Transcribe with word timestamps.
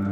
Hey, 0.00 0.06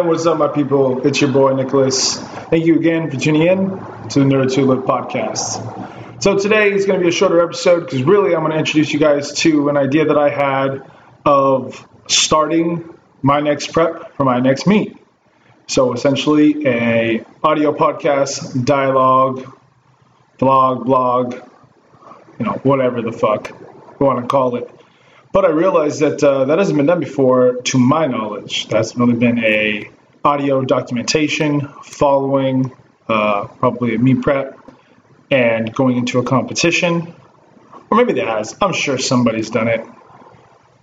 what's 0.00 0.26
up, 0.26 0.38
my 0.38 0.46
people? 0.46 1.04
It's 1.04 1.20
your 1.20 1.32
boy 1.32 1.54
Nicholas. 1.54 2.18
Thank 2.50 2.66
you 2.66 2.76
again 2.76 3.10
for 3.10 3.16
tuning 3.16 3.42
in 3.42 3.70
to 4.10 4.20
the 4.20 4.26
Nerds 4.26 4.54
Who 4.54 4.66
Lift 4.66 4.86
podcast. 4.86 5.87
So 6.20 6.36
today 6.36 6.72
is 6.72 6.84
going 6.84 6.98
to 6.98 7.04
be 7.04 7.10
a 7.10 7.12
shorter 7.12 7.40
episode 7.40 7.84
because 7.84 8.02
really 8.02 8.34
I'm 8.34 8.40
going 8.40 8.50
to 8.50 8.58
introduce 8.58 8.92
you 8.92 8.98
guys 8.98 9.34
to 9.34 9.68
an 9.68 9.76
idea 9.76 10.06
that 10.06 10.18
I 10.18 10.30
had 10.30 10.90
of 11.24 11.86
starting 12.08 12.98
my 13.22 13.38
next 13.38 13.72
prep 13.72 14.16
for 14.16 14.24
my 14.24 14.40
next 14.40 14.66
meet. 14.66 14.96
So 15.68 15.92
essentially, 15.92 16.66
a 16.66 17.24
audio 17.40 17.72
podcast, 17.72 18.64
dialogue, 18.64 19.46
vlog, 20.40 20.86
blog, 20.86 21.34
you 22.40 22.46
know, 22.46 22.54
whatever 22.64 23.00
the 23.00 23.12
fuck 23.12 23.50
you 23.50 24.04
want 24.04 24.20
to 24.20 24.26
call 24.26 24.56
it. 24.56 24.68
But 25.32 25.44
I 25.44 25.50
realized 25.50 26.00
that 26.00 26.24
uh, 26.24 26.46
that 26.46 26.58
hasn't 26.58 26.78
been 26.78 26.86
done 26.86 26.98
before, 26.98 27.62
to 27.62 27.78
my 27.78 28.06
knowledge. 28.06 28.66
That's 28.66 28.96
really 28.96 29.14
been 29.14 29.38
a 29.38 29.88
audio 30.24 30.62
documentation 30.62 31.68
following 31.84 32.72
uh, 33.08 33.46
probably 33.46 33.94
a 33.94 33.98
meet 34.00 34.20
prep 34.20 34.57
and 35.30 35.72
going 35.74 35.96
into 35.96 36.18
a 36.18 36.22
competition. 36.22 37.14
Or 37.90 37.96
maybe 37.96 38.12
there 38.12 38.26
has. 38.26 38.56
I'm 38.60 38.72
sure 38.72 38.98
somebody's 38.98 39.50
done 39.50 39.68
it. 39.68 39.84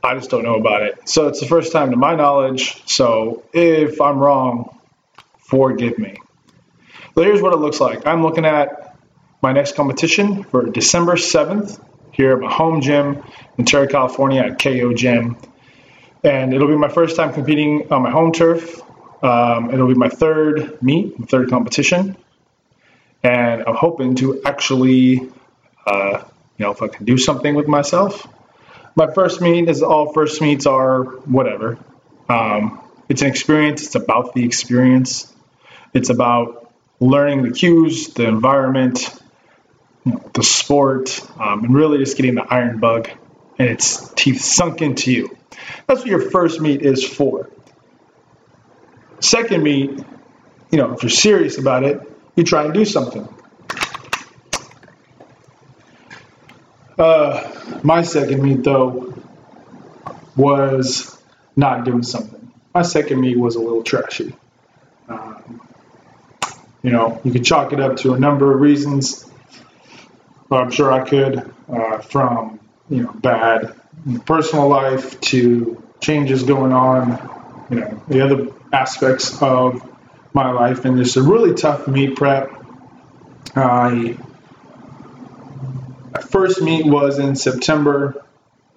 I 0.03 0.15
just 0.15 0.29
don't 0.29 0.43
know 0.43 0.55
about 0.55 0.83
it. 0.83 1.09
So 1.09 1.27
it's 1.27 1.39
the 1.39 1.47
first 1.47 1.71
time 1.71 1.91
to 1.91 1.97
my 1.97 2.15
knowledge. 2.15 2.83
So 2.87 3.43
if 3.53 3.99
I'm 4.01 4.19
wrong, 4.19 4.79
forgive 5.39 5.97
me. 5.97 6.17
But 7.15 7.25
here's 7.25 7.41
what 7.41 7.53
it 7.53 7.57
looks 7.57 7.79
like. 7.79 8.05
I'm 8.05 8.21
looking 8.21 8.45
at 8.45 8.97
my 9.41 9.51
next 9.51 9.75
competition 9.75 10.43
for 10.43 10.69
December 10.69 11.13
7th 11.13 11.83
here 12.11 12.33
at 12.33 12.39
my 12.39 12.51
home 12.51 12.81
gym 12.81 13.23
in 13.57 13.65
Terry, 13.65 13.87
California 13.87 14.41
at 14.41 14.59
KO 14.59 14.93
Gym. 14.93 15.37
And 16.23 16.53
it'll 16.53 16.67
be 16.67 16.75
my 16.75 16.89
first 16.89 17.15
time 17.15 17.33
competing 17.33 17.91
on 17.91 18.01
my 18.01 18.11
home 18.11 18.31
turf. 18.31 18.81
Um, 19.23 19.71
it'll 19.71 19.87
be 19.87 19.95
my 19.95 20.09
third 20.09 20.81
meet, 20.81 21.15
third 21.29 21.49
competition. 21.49 22.17
And 23.25 23.63
I'm 23.65 23.73
hoping 23.73 24.13
to 24.17 24.43
actually, 24.45 25.17
uh, 25.87 26.23
you 26.57 26.65
know, 26.65 26.69
if 26.69 26.83
I 26.83 26.87
can 26.89 27.05
do 27.05 27.17
something 27.17 27.55
with 27.55 27.67
myself. 27.67 28.27
My 28.95 29.11
first 29.11 29.41
meet, 29.41 29.67
is 29.67 29.81
all 29.81 30.13
first 30.13 30.39
meets 30.43 30.67
are, 30.67 31.03
whatever. 31.25 31.79
Um, 32.29 32.83
it's 33.09 33.23
an 33.23 33.27
experience. 33.27 33.83
It's 33.83 33.95
about 33.95 34.35
the 34.35 34.45
experience. 34.45 35.33
It's 35.91 36.11
about 36.11 36.71
learning 36.99 37.41
the 37.41 37.51
cues, 37.51 38.09
the 38.09 38.27
environment, 38.27 39.09
you 40.05 40.11
know, 40.11 40.29
the 40.35 40.43
sport, 40.43 41.19
um, 41.39 41.63
and 41.63 41.75
really 41.75 41.97
just 41.97 42.17
getting 42.17 42.35
the 42.35 42.43
iron 42.43 42.79
bug 42.79 43.09
and 43.57 43.67
its 43.67 44.07
teeth 44.13 44.41
sunk 44.41 44.83
into 44.83 45.11
you. 45.11 45.35
That's 45.87 46.01
what 46.01 46.09
your 46.09 46.29
first 46.29 46.61
meet 46.61 46.83
is 46.83 47.03
for. 47.03 47.49
Second 49.19 49.63
meet, 49.63 49.89
you 50.69 50.77
know, 50.77 50.93
if 50.93 51.01
you're 51.01 51.09
serious 51.09 51.57
about 51.57 51.83
it, 51.83 52.11
you 52.35 52.43
try 52.43 52.65
and 52.65 52.73
do 52.73 52.85
something. 52.85 53.27
Uh, 56.97 57.79
my 57.83 58.01
second 58.03 58.41
meet, 58.41 58.63
though, 58.63 59.13
was 60.35 61.17
not 61.55 61.85
doing 61.85 62.03
something. 62.03 62.51
My 62.73 62.81
second 62.81 63.19
meet 63.19 63.37
was 63.37 63.55
a 63.55 63.59
little 63.59 63.83
trashy. 63.83 64.35
Um, 65.07 65.61
you 66.83 66.91
know, 66.91 67.19
you 67.23 67.31
could 67.31 67.45
chalk 67.45 67.73
it 67.73 67.79
up 67.79 67.97
to 67.97 68.13
a 68.13 68.19
number 68.19 68.53
of 68.53 68.61
reasons. 68.61 69.29
But 70.47 70.61
I'm 70.61 70.71
sure 70.71 70.91
I 70.91 71.07
could, 71.07 71.51
uh, 71.71 71.99
from 71.99 72.59
you 72.89 73.03
know 73.03 73.11
bad 73.11 73.75
personal 74.25 74.67
life 74.67 75.19
to 75.21 75.81
changes 75.99 76.43
going 76.43 76.71
on, 76.71 77.67
you 77.69 77.79
know 77.79 78.03
the 78.07 78.21
other 78.21 78.53
aspects 78.71 79.41
of 79.41 79.81
my 80.35 80.51
life, 80.51 80.85
and 80.85 80.99
it's 80.99 81.17
a 81.17 81.23
really 81.23 81.55
tough 81.55 81.87
meet 81.87 82.15
prep. 82.15 82.51
I 83.55 84.17
first 86.29 86.61
meet 86.61 86.85
was 86.85 87.17
in 87.17 87.35
September. 87.35 88.23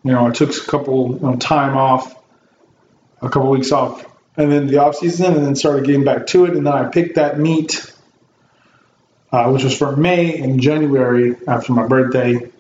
You 0.05 0.13
know, 0.13 0.27
I 0.27 0.31
took 0.31 0.57
a 0.57 0.61
couple 0.61 1.17
you 1.17 1.21
know, 1.21 1.37
time 1.37 1.77
off, 1.77 2.17
a 3.21 3.29
couple 3.29 3.51
weeks 3.51 3.73
off, 3.73 4.07
and 4.37 4.51
then 4.51 4.69
the 4.69 4.79
off 4.79 4.97
season, 4.97 5.35
and 5.35 5.45
then 5.45 5.57
started 5.57 5.85
getting 5.85 6.05
back 6.05 6.29
to 6.29 6.47
it, 6.47 6.57
and 6.57 6.67
then 6.67 6.73
I 6.73 6.89
picked 6.89 7.17
that 7.17 7.39
meet 7.39 7.93
uh, 9.31 9.51
which 9.51 9.65
was 9.65 9.77
for 9.77 9.97
May 9.97 10.39
and 10.39 10.61
January 10.61 11.37
after 11.47 11.73
my 11.73 11.87
birthday. 11.87 12.51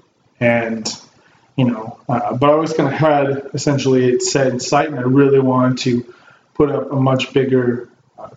And, 0.40 0.88
you 1.56 1.64
know, 1.64 1.98
uh, 2.08 2.36
but 2.36 2.50
I 2.50 2.52
always 2.52 2.72
kind 2.72 2.92
of 2.92 2.98
had 2.98 3.50
essentially 3.54 4.08
it 4.08 4.36
in 4.36 4.60
sight, 4.60 4.88
and 4.88 4.98
I 4.98 5.02
really 5.02 5.40
wanted 5.40 5.78
to 5.78 6.14
put 6.54 6.70
up 6.70 6.92
a 6.92 6.96
much 6.96 7.32
bigger 7.32 7.88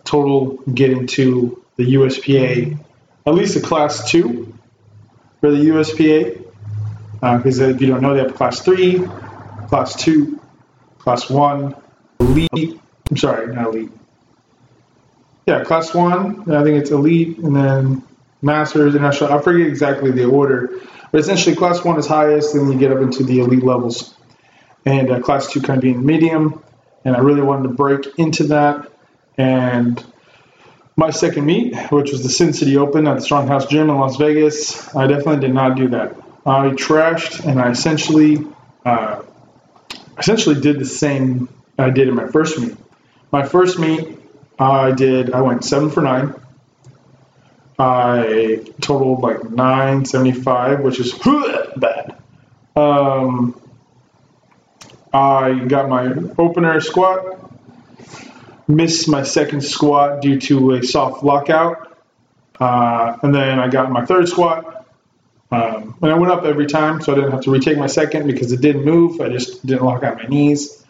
total, 0.04 0.58
get 0.72 0.90
into 0.90 1.62
the 1.76 1.94
USPA, 1.94 2.78
at 3.26 3.34
least 3.34 3.56
a 3.56 3.60
class 3.60 4.10
two 4.10 4.52
for 5.40 5.50
the 5.50 5.58
USPA. 5.68 6.38
Because 7.20 7.60
uh, 7.60 7.66
if 7.66 7.80
you 7.80 7.86
don't 7.86 8.02
know, 8.02 8.14
they 8.14 8.22
have 8.22 8.34
class 8.34 8.60
three, 8.60 9.06
class 9.68 9.94
two, 9.94 10.40
class 10.98 11.30
one, 11.30 11.74
elite. 12.18 12.80
I'm 13.10 13.16
sorry, 13.16 13.54
not 13.54 13.68
elite. 13.68 13.92
Yeah, 15.46 15.64
class 15.64 15.94
one. 15.94 16.50
I 16.52 16.62
think 16.62 16.80
it's 16.80 16.90
elite, 16.90 17.38
and 17.38 17.54
then 17.54 18.02
masters, 18.42 18.94
international. 18.94 19.32
I 19.32 19.40
forget 19.40 19.66
exactly 19.66 20.10
the 20.10 20.24
order, 20.24 20.80
but 21.10 21.20
essentially 21.20 21.56
class 21.56 21.84
one 21.84 21.98
is 21.98 22.06
highest, 22.06 22.54
then 22.54 22.70
you 22.70 22.78
get 22.78 22.92
up 22.92 22.98
into 22.98 23.22
the 23.24 23.40
elite 23.40 23.64
levels, 23.64 24.14
and 24.84 25.10
uh, 25.10 25.20
class 25.20 25.50
two 25.50 25.60
kind 25.60 25.78
of 25.78 25.82
being 25.82 26.04
medium. 26.04 26.62
And 27.04 27.16
I 27.16 27.20
really 27.20 27.42
wanted 27.42 27.64
to 27.64 27.74
break 27.74 28.06
into 28.18 28.44
that. 28.44 28.91
And 29.38 30.04
my 30.96 31.10
second 31.10 31.46
meet, 31.46 31.74
which 31.90 32.12
was 32.12 32.22
the 32.22 32.28
Sin 32.28 32.52
City 32.52 32.76
Open 32.76 33.06
at 33.06 33.18
the 33.18 33.26
Stronghouse 33.26 33.68
Gym 33.68 33.88
in 33.88 33.96
Las 33.96 34.16
Vegas, 34.16 34.94
I 34.94 35.06
definitely 35.06 35.40
did 35.40 35.54
not 35.54 35.76
do 35.76 35.88
that. 35.88 36.16
I 36.44 36.68
trashed, 36.70 37.44
and 37.44 37.60
I 37.60 37.70
essentially, 37.70 38.44
uh, 38.84 39.22
essentially 40.18 40.60
did 40.60 40.78
the 40.78 40.84
same 40.84 41.48
I 41.78 41.90
did 41.90 42.08
in 42.08 42.14
my 42.14 42.26
first 42.26 42.58
meet. 42.58 42.76
My 43.30 43.46
first 43.46 43.78
meet, 43.78 44.18
I 44.58 44.90
did. 44.90 45.32
I 45.32 45.40
went 45.40 45.64
seven 45.64 45.90
for 45.90 46.02
nine 46.02 46.34
I 47.78 48.60
totaled 48.80 49.20
like 49.20 49.50
975, 49.50 50.80
which 50.80 51.00
is 51.00 51.12
bad. 51.76 52.16
Um, 52.76 53.60
I 55.12 55.64
got 55.66 55.88
my 55.88 56.12
opener 56.38 56.80
squat, 56.80 57.51
missed 58.68 59.08
my 59.08 59.22
second 59.22 59.62
squat 59.62 60.22
due 60.22 60.40
to 60.40 60.72
a 60.72 60.82
soft 60.82 61.22
lockout, 61.22 61.98
uh, 62.58 63.16
and 63.22 63.34
then 63.34 63.58
I 63.58 63.68
got 63.68 63.90
my 63.90 64.04
third 64.04 64.28
squat. 64.28 64.86
Um, 65.50 65.96
and 66.00 66.10
I 66.10 66.14
went 66.14 66.32
up 66.32 66.44
every 66.44 66.66
time, 66.66 67.02
so 67.02 67.12
I 67.12 67.16
didn't 67.16 67.32
have 67.32 67.42
to 67.42 67.50
retake 67.50 67.76
my 67.76 67.86
second 67.86 68.26
because 68.26 68.52
it 68.52 68.62
didn't 68.62 68.84
move. 68.84 69.20
I 69.20 69.28
just 69.28 69.64
didn't 69.66 69.84
lock 69.84 70.02
out 70.02 70.16
my 70.16 70.24
knees. 70.24 70.82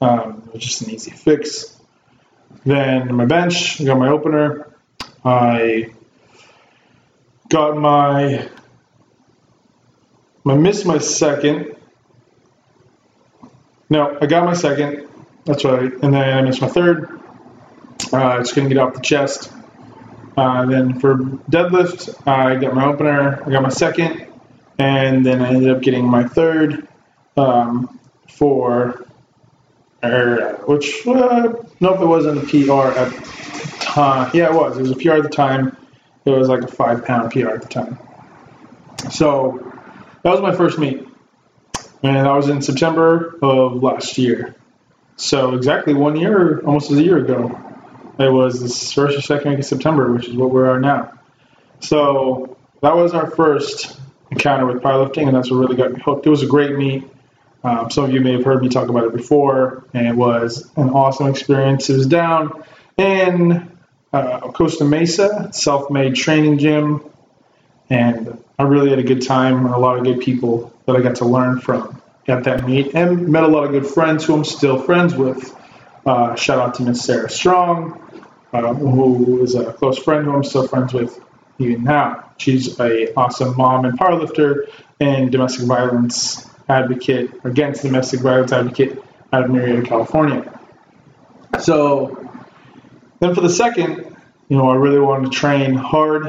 Um, 0.00 0.42
it 0.48 0.54
was 0.54 0.64
just 0.64 0.82
an 0.82 0.90
easy 0.90 1.12
fix. 1.12 1.76
Then 2.64 3.14
my 3.14 3.26
bench, 3.26 3.80
I 3.80 3.84
got 3.84 3.98
my 3.98 4.08
opener. 4.08 4.74
I 5.24 5.92
got 7.48 7.76
my 7.76 8.48
I 10.46 10.54
missed 10.56 10.86
my 10.86 10.98
second. 10.98 11.76
No, 13.90 14.16
I 14.20 14.26
got 14.26 14.44
my 14.44 14.54
second. 14.54 15.08
That's 15.44 15.64
right. 15.64 15.92
And 15.92 16.14
then 16.14 16.38
I 16.38 16.42
missed 16.42 16.60
my 16.60 16.68
third. 16.68 17.17
Uh, 18.12 18.38
just 18.38 18.54
gonna 18.54 18.68
get 18.68 18.78
off 18.78 18.94
the 18.94 19.00
chest. 19.00 19.52
Uh, 20.36 20.66
then 20.66 21.00
for 21.00 21.16
deadlift, 21.16 22.26
I 22.26 22.56
got 22.56 22.74
my 22.74 22.84
opener. 22.84 23.42
I 23.44 23.50
got 23.50 23.62
my 23.62 23.68
second, 23.70 24.26
and 24.78 25.26
then 25.26 25.42
I 25.42 25.48
ended 25.48 25.70
up 25.70 25.82
getting 25.82 26.06
my 26.06 26.24
third 26.28 26.86
um, 27.36 27.98
for, 28.28 29.06
er, 30.04 30.60
which 30.66 31.06
uh, 31.06 31.54
no, 31.80 32.02
it 32.02 32.06
wasn't 32.06 32.38
a 32.38 32.46
PR 32.46 32.96
at 32.98 33.12
the 33.12 33.76
time. 33.80 34.30
Yeah, 34.32 34.46
it 34.46 34.54
was. 34.54 34.78
It 34.78 34.82
was 34.82 34.90
a 34.92 34.96
PR 34.96 35.14
at 35.14 35.22
the 35.24 35.28
time. 35.28 35.76
It 36.24 36.30
was 36.30 36.48
like 36.48 36.62
a 36.62 36.68
five 36.68 37.04
pound 37.04 37.32
PR 37.32 37.48
at 37.48 37.62
the 37.62 37.68
time. 37.68 37.98
So 39.10 39.72
that 40.22 40.30
was 40.30 40.40
my 40.40 40.54
first 40.54 40.78
meet. 40.78 41.06
And 42.02 42.16
that 42.26 42.32
was 42.32 42.48
in 42.48 42.62
September 42.62 43.36
of 43.42 43.82
last 43.82 44.18
year. 44.18 44.54
So 45.16 45.54
exactly 45.54 45.94
one 45.94 46.16
year, 46.16 46.60
almost 46.60 46.90
a 46.90 47.02
year 47.02 47.18
ago. 47.18 47.67
It 48.18 48.32
was 48.32 48.60
the 48.60 48.68
first 48.68 49.16
or 49.16 49.20
second 49.20 49.50
week 49.50 49.60
of 49.60 49.64
September, 49.64 50.12
which 50.12 50.28
is 50.28 50.34
what 50.34 50.50
we 50.50 50.60
are 50.62 50.80
now. 50.80 51.18
So 51.80 52.56
that 52.82 52.96
was 52.96 53.14
our 53.14 53.30
first 53.30 53.98
encounter 54.30 54.66
with 54.66 54.82
powerlifting, 54.82 55.26
and 55.26 55.36
that's 55.36 55.50
what 55.50 55.58
really 55.58 55.76
got 55.76 55.92
me 55.92 56.00
hooked. 56.04 56.26
It 56.26 56.30
was 56.30 56.42
a 56.42 56.46
great 56.46 56.76
meet. 56.76 57.04
Um, 57.64 57.90
some 57.90 58.04
of 58.04 58.12
you 58.12 58.20
may 58.20 58.32
have 58.32 58.44
heard 58.44 58.62
me 58.62 58.68
talk 58.68 58.88
about 58.88 59.04
it 59.04 59.12
before, 59.12 59.84
and 59.94 60.06
it 60.06 60.14
was 60.14 60.70
an 60.76 60.90
awesome 60.90 61.28
experience. 61.28 61.90
It 61.90 61.96
was 61.96 62.06
down 62.06 62.64
in 62.96 63.70
uh, 64.12 64.40
Costa 64.52 64.84
Mesa, 64.84 65.50
self-made 65.52 66.14
training 66.14 66.58
gym, 66.58 67.02
and 67.90 68.42
I 68.58 68.64
really 68.64 68.90
had 68.90 68.98
a 68.98 69.04
good 69.04 69.22
time 69.22 69.66
and 69.66 69.74
a 69.74 69.78
lot 69.78 69.98
of 69.98 70.04
good 70.04 70.20
people 70.20 70.72
that 70.86 70.96
I 70.96 71.00
got 71.00 71.16
to 71.16 71.24
learn 71.24 71.60
from 71.60 72.00
at 72.26 72.44
that 72.44 72.66
meet, 72.66 72.94
and 72.94 73.28
met 73.28 73.42
a 73.42 73.48
lot 73.48 73.64
of 73.64 73.70
good 73.70 73.86
friends 73.86 74.24
who 74.24 74.34
I'm 74.34 74.44
still 74.44 74.80
friends 74.80 75.14
with. 75.14 75.56
Uh, 76.04 76.34
shout 76.36 76.58
out 76.58 76.74
to 76.74 76.82
Miss 76.82 77.02
Sarah 77.02 77.30
Strong, 77.30 78.07
who 78.52 79.42
is 79.42 79.54
a 79.54 79.72
close 79.72 79.98
friend 79.98 80.24
who 80.24 80.32
I'm 80.32 80.44
still 80.44 80.66
friends 80.66 80.92
with 80.92 81.20
even 81.58 81.84
now. 81.84 82.30
She's 82.38 82.78
a 82.80 83.12
awesome 83.14 83.56
mom 83.56 83.84
and 83.84 83.98
powerlifter 83.98 84.70
and 85.00 85.30
domestic 85.30 85.66
violence 85.66 86.48
advocate 86.68 87.30
against 87.44 87.82
domestic 87.82 88.20
violence 88.20 88.52
advocate 88.52 89.02
out 89.32 89.44
of 89.44 89.50
Murrieta, 89.50 89.86
California. 89.86 90.60
So 91.60 92.30
then 93.20 93.34
for 93.34 93.40
the 93.40 93.50
second, 93.50 94.16
you 94.48 94.56
know, 94.56 94.68
I 94.68 94.76
really 94.76 95.00
wanted 95.00 95.32
to 95.32 95.38
train 95.38 95.74
hard 95.74 96.26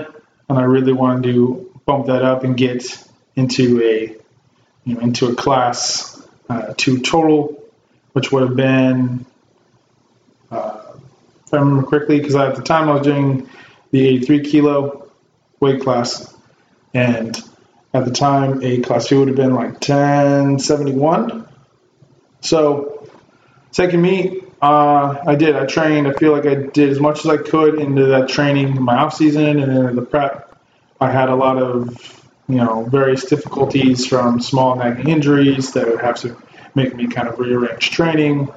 and 0.49 0.57
I 0.57 0.63
really 0.63 0.93
wanted 0.93 1.31
to 1.33 1.71
bump 1.85 2.07
that 2.07 2.23
up 2.23 2.43
and 2.43 2.57
get 2.57 3.03
into 3.35 3.81
a 3.81 4.15
you 4.85 4.95
know 4.95 5.01
into 5.01 5.27
a 5.27 5.35
class 5.35 6.21
uh, 6.49 6.73
two 6.75 6.99
total, 6.99 7.63
which 8.13 8.31
would 8.31 8.43
have 8.43 8.55
been 8.55 9.25
uh, 10.51 10.88
if 11.49 11.53
I 11.55 11.57
remember 11.57 11.87
correctly, 11.87 12.19
because 12.19 12.35
at 12.35 12.55
the 12.55 12.61
time 12.61 12.89
I 12.89 12.93
was 12.93 13.01
doing 13.01 13.49
the 13.89 14.07
83 14.07 14.41
kilo 14.41 15.11
weight 15.59 15.81
class, 15.81 16.31
and 16.93 17.35
at 17.91 18.05
the 18.05 18.11
time, 18.11 18.61
a 18.63 18.81
class 18.81 19.07
two 19.07 19.17
would 19.19 19.29
have 19.29 19.37
been 19.37 19.55
like 19.55 19.71
1071. 19.73 21.47
So, 22.41 23.09
second 23.71 24.01
meet, 24.01 24.43
uh, 24.61 25.17
I 25.25 25.33
did. 25.35 25.55
I 25.55 25.65
trained. 25.65 26.07
I 26.07 26.13
feel 26.13 26.33
like 26.33 26.45
I 26.45 26.53
did 26.53 26.89
as 26.89 26.99
much 26.99 27.19
as 27.19 27.25
I 27.25 27.37
could 27.37 27.79
into 27.79 28.05
that 28.05 28.29
training 28.29 28.75
in 28.77 28.83
my 28.83 28.97
off 28.97 29.15
season 29.15 29.59
and 29.59 29.75
then 29.75 29.95
the 29.95 30.03
prep. 30.03 30.55
I 31.01 31.09
had 31.09 31.29
a 31.29 31.35
lot 31.35 31.57
of, 31.57 32.29
you 32.47 32.57
know, 32.57 32.83
various 32.83 33.25
difficulties 33.25 34.05
from 34.05 34.39
small 34.39 34.75
nagging 34.75 35.09
injuries 35.09 35.71
that 35.73 35.87
would 35.87 36.01
have 36.01 36.17
to 36.17 36.37
make 36.75 36.95
me 36.95 37.07
kind 37.07 37.27
of 37.27 37.39
rearrange 37.39 37.89
training 37.89 38.49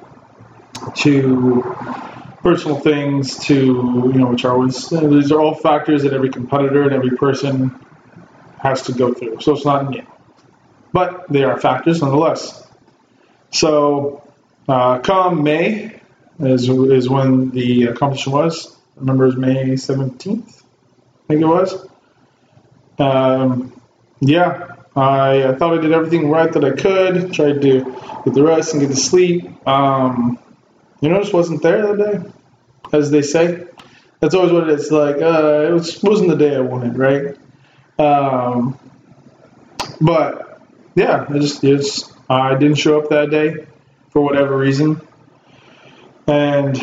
to 0.97 1.63
personal 2.43 2.77
things 2.77 3.39
to, 3.45 3.55
you 3.55 4.13
know, 4.13 4.27
which 4.27 4.43
are 4.43 4.53
always, 4.53 4.89
these 4.89 5.31
are 5.31 5.39
all 5.39 5.55
factors 5.55 6.03
that 6.03 6.13
every 6.13 6.29
competitor 6.29 6.83
and 6.83 6.91
every 6.91 7.11
person 7.11 7.73
has 8.59 8.83
to 8.83 8.93
go 8.93 9.13
through. 9.13 9.39
So 9.39 9.53
it's 9.53 9.65
not 9.65 9.89
new. 9.89 10.05
But 10.91 11.27
they 11.29 11.43
are 11.43 11.59
factors 11.59 12.01
nonetheless. 12.01 12.67
So 13.51 14.29
uh, 14.67 14.99
come 14.99 15.43
May 15.43 15.99
is, 16.39 16.67
is 16.69 17.09
when 17.09 17.51
the 17.51 17.89
uh, 17.89 17.93
competition 17.93 18.33
was. 18.33 18.75
I 18.97 18.99
remember 18.99 19.23
it 19.23 19.27
was 19.27 19.37
May 19.37 19.65
17th, 19.71 20.61
I 20.61 21.27
think 21.27 21.41
it 21.41 21.45
was. 21.45 21.87
Um, 22.99 23.81
yeah, 24.19 24.67
I, 24.95 25.43
I, 25.45 25.55
thought 25.55 25.77
I 25.77 25.81
did 25.81 25.93
everything 25.93 26.29
right 26.29 26.51
that 26.51 26.63
I 26.63 26.71
could. 26.71 27.33
Tried 27.33 27.61
to 27.61 27.83
get 28.25 28.33
the 28.33 28.43
rest 28.43 28.73
and 28.73 28.81
get 28.81 28.89
the 28.89 28.95
sleep. 28.95 29.67
Um, 29.67 30.39
you 31.03 31.09
know, 31.09 31.19
just 31.19 31.33
wasn't 31.33 31.61
there 31.61 31.85
that 31.85 31.97
day, 31.97 32.31
as 32.97 33.11
they 33.11 33.21
say. 33.21 33.65
That's 34.21 34.33
always 34.33 34.53
what 34.53 34.69
it 34.69 34.79
is. 34.79 34.89
Like, 34.89 35.17
uh, 35.17 35.65
it 35.67 35.73
was, 35.73 36.01
wasn't 36.01 36.29
the 36.29 36.37
day 36.37 36.55
I 36.55 36.61
wanted, 36.61 36.97
right? 36.97 37.37
Um, 37.99 38.79
but 39.99 40.61
yeah, 40.95 41.25
I 41.27 41.39
just, 41.39 41.61
just 41.61 42.13
I 42.29 42.55
didn't 42.55 42.77
show 42.77 42.97
up 43.01 43.09
that 43.09 43.31
day 43.31 43.67
for 44.11 44.21
whatever 44.21 44.57
reason, 44.57 45.01
and 46.25 46.77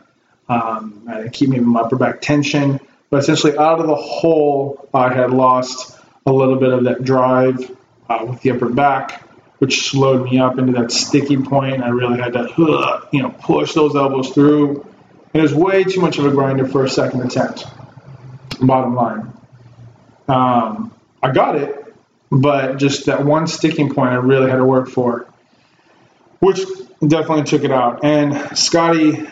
Um, 0.49 1.03
didn't 1.07 1.33
keep 1.33 1.49
maybe 1.49 1.65
my 1.65 1.81
upper 1.81 1.97
back 1.97 2.21
tension. 2.21 2.81
But 3.11 3.19
essentially, 3.19 3.57
out 3.57 3.81
of 3.81 3.87
the 3.87 3.95
hole, 3.95 4.89
I 4.93 5.13
had 5.13 5.31
lost 5.31 5.99
a 6.27 6.33
little 6.33 6.57
bit 6.57 6.73
of 6.73 6.85
that 6.85 7.05
drive 7.05 7.71
uh, 8.09 8.27
with 8.29 8.43
the 8.43 8.51
upper 8.51 8.69
back 8.69 9.25
which 9.59 9.89
slowed 9.89 10.25
me 10.25 10.39
up 10.39 10.59
into 10.59 10.73
that 10.73 10.93
sticky 10.93 11.39
point. 11.39 11.83
I 11.83 11.89
really 11.89 12.21
had 12.21 12.35
to, 12.35 13.09
you 13.13 13.23
know, 13.23 13.31
push 13.31 13.73
those 13.73 13.95
elbows 13.95 14.31
through. 14.31 14.83
And 15.33 15.41
it 15.41 15.43
was 15.43 15.55
way 15.55 15.85
too 15.85 16.03
much 16.03 16.19
of 16.19 16.27
a 16.27 16.31
grinder 16.31 16.67
for 16.67 16.85
a 16.85 16.89
second 16.89 17.23
attempt. 17.23 17.65
Bottom 18.61 18.95
line, 18.95 19.33
um, 20.29 20.95
I 21.23 21.33
got 21.33 21.57
it, 21.57 21.95
but 22.31 22.77
just 22.77 23.07
that 23.07 23.25
one 23.25 23.47
sticking 23.47 23.95
point 23.95 24.11
I 24.11 24.17
really 24.17 24.51
had 24.51 24.57
to 24.57 24.65
work 24.65 24.89
for, 24.89 25.27
which 26.41 26.61
definitely 27.01 27.45
took 27.45 27.65
it 27.65 27.73
out. 27.73 28.05
And 28.05 28.57
Scotty, 28.57 29.27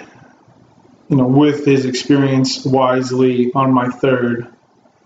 you 1.13 1.19
know, 1.19 1.27
with 1.27 1.67
his 1.67 1.85
experience 1.85 2.65
wisely 2.65 3.53
on 3.53 3.71
my 3.71 3.91
third, 3.91 4.47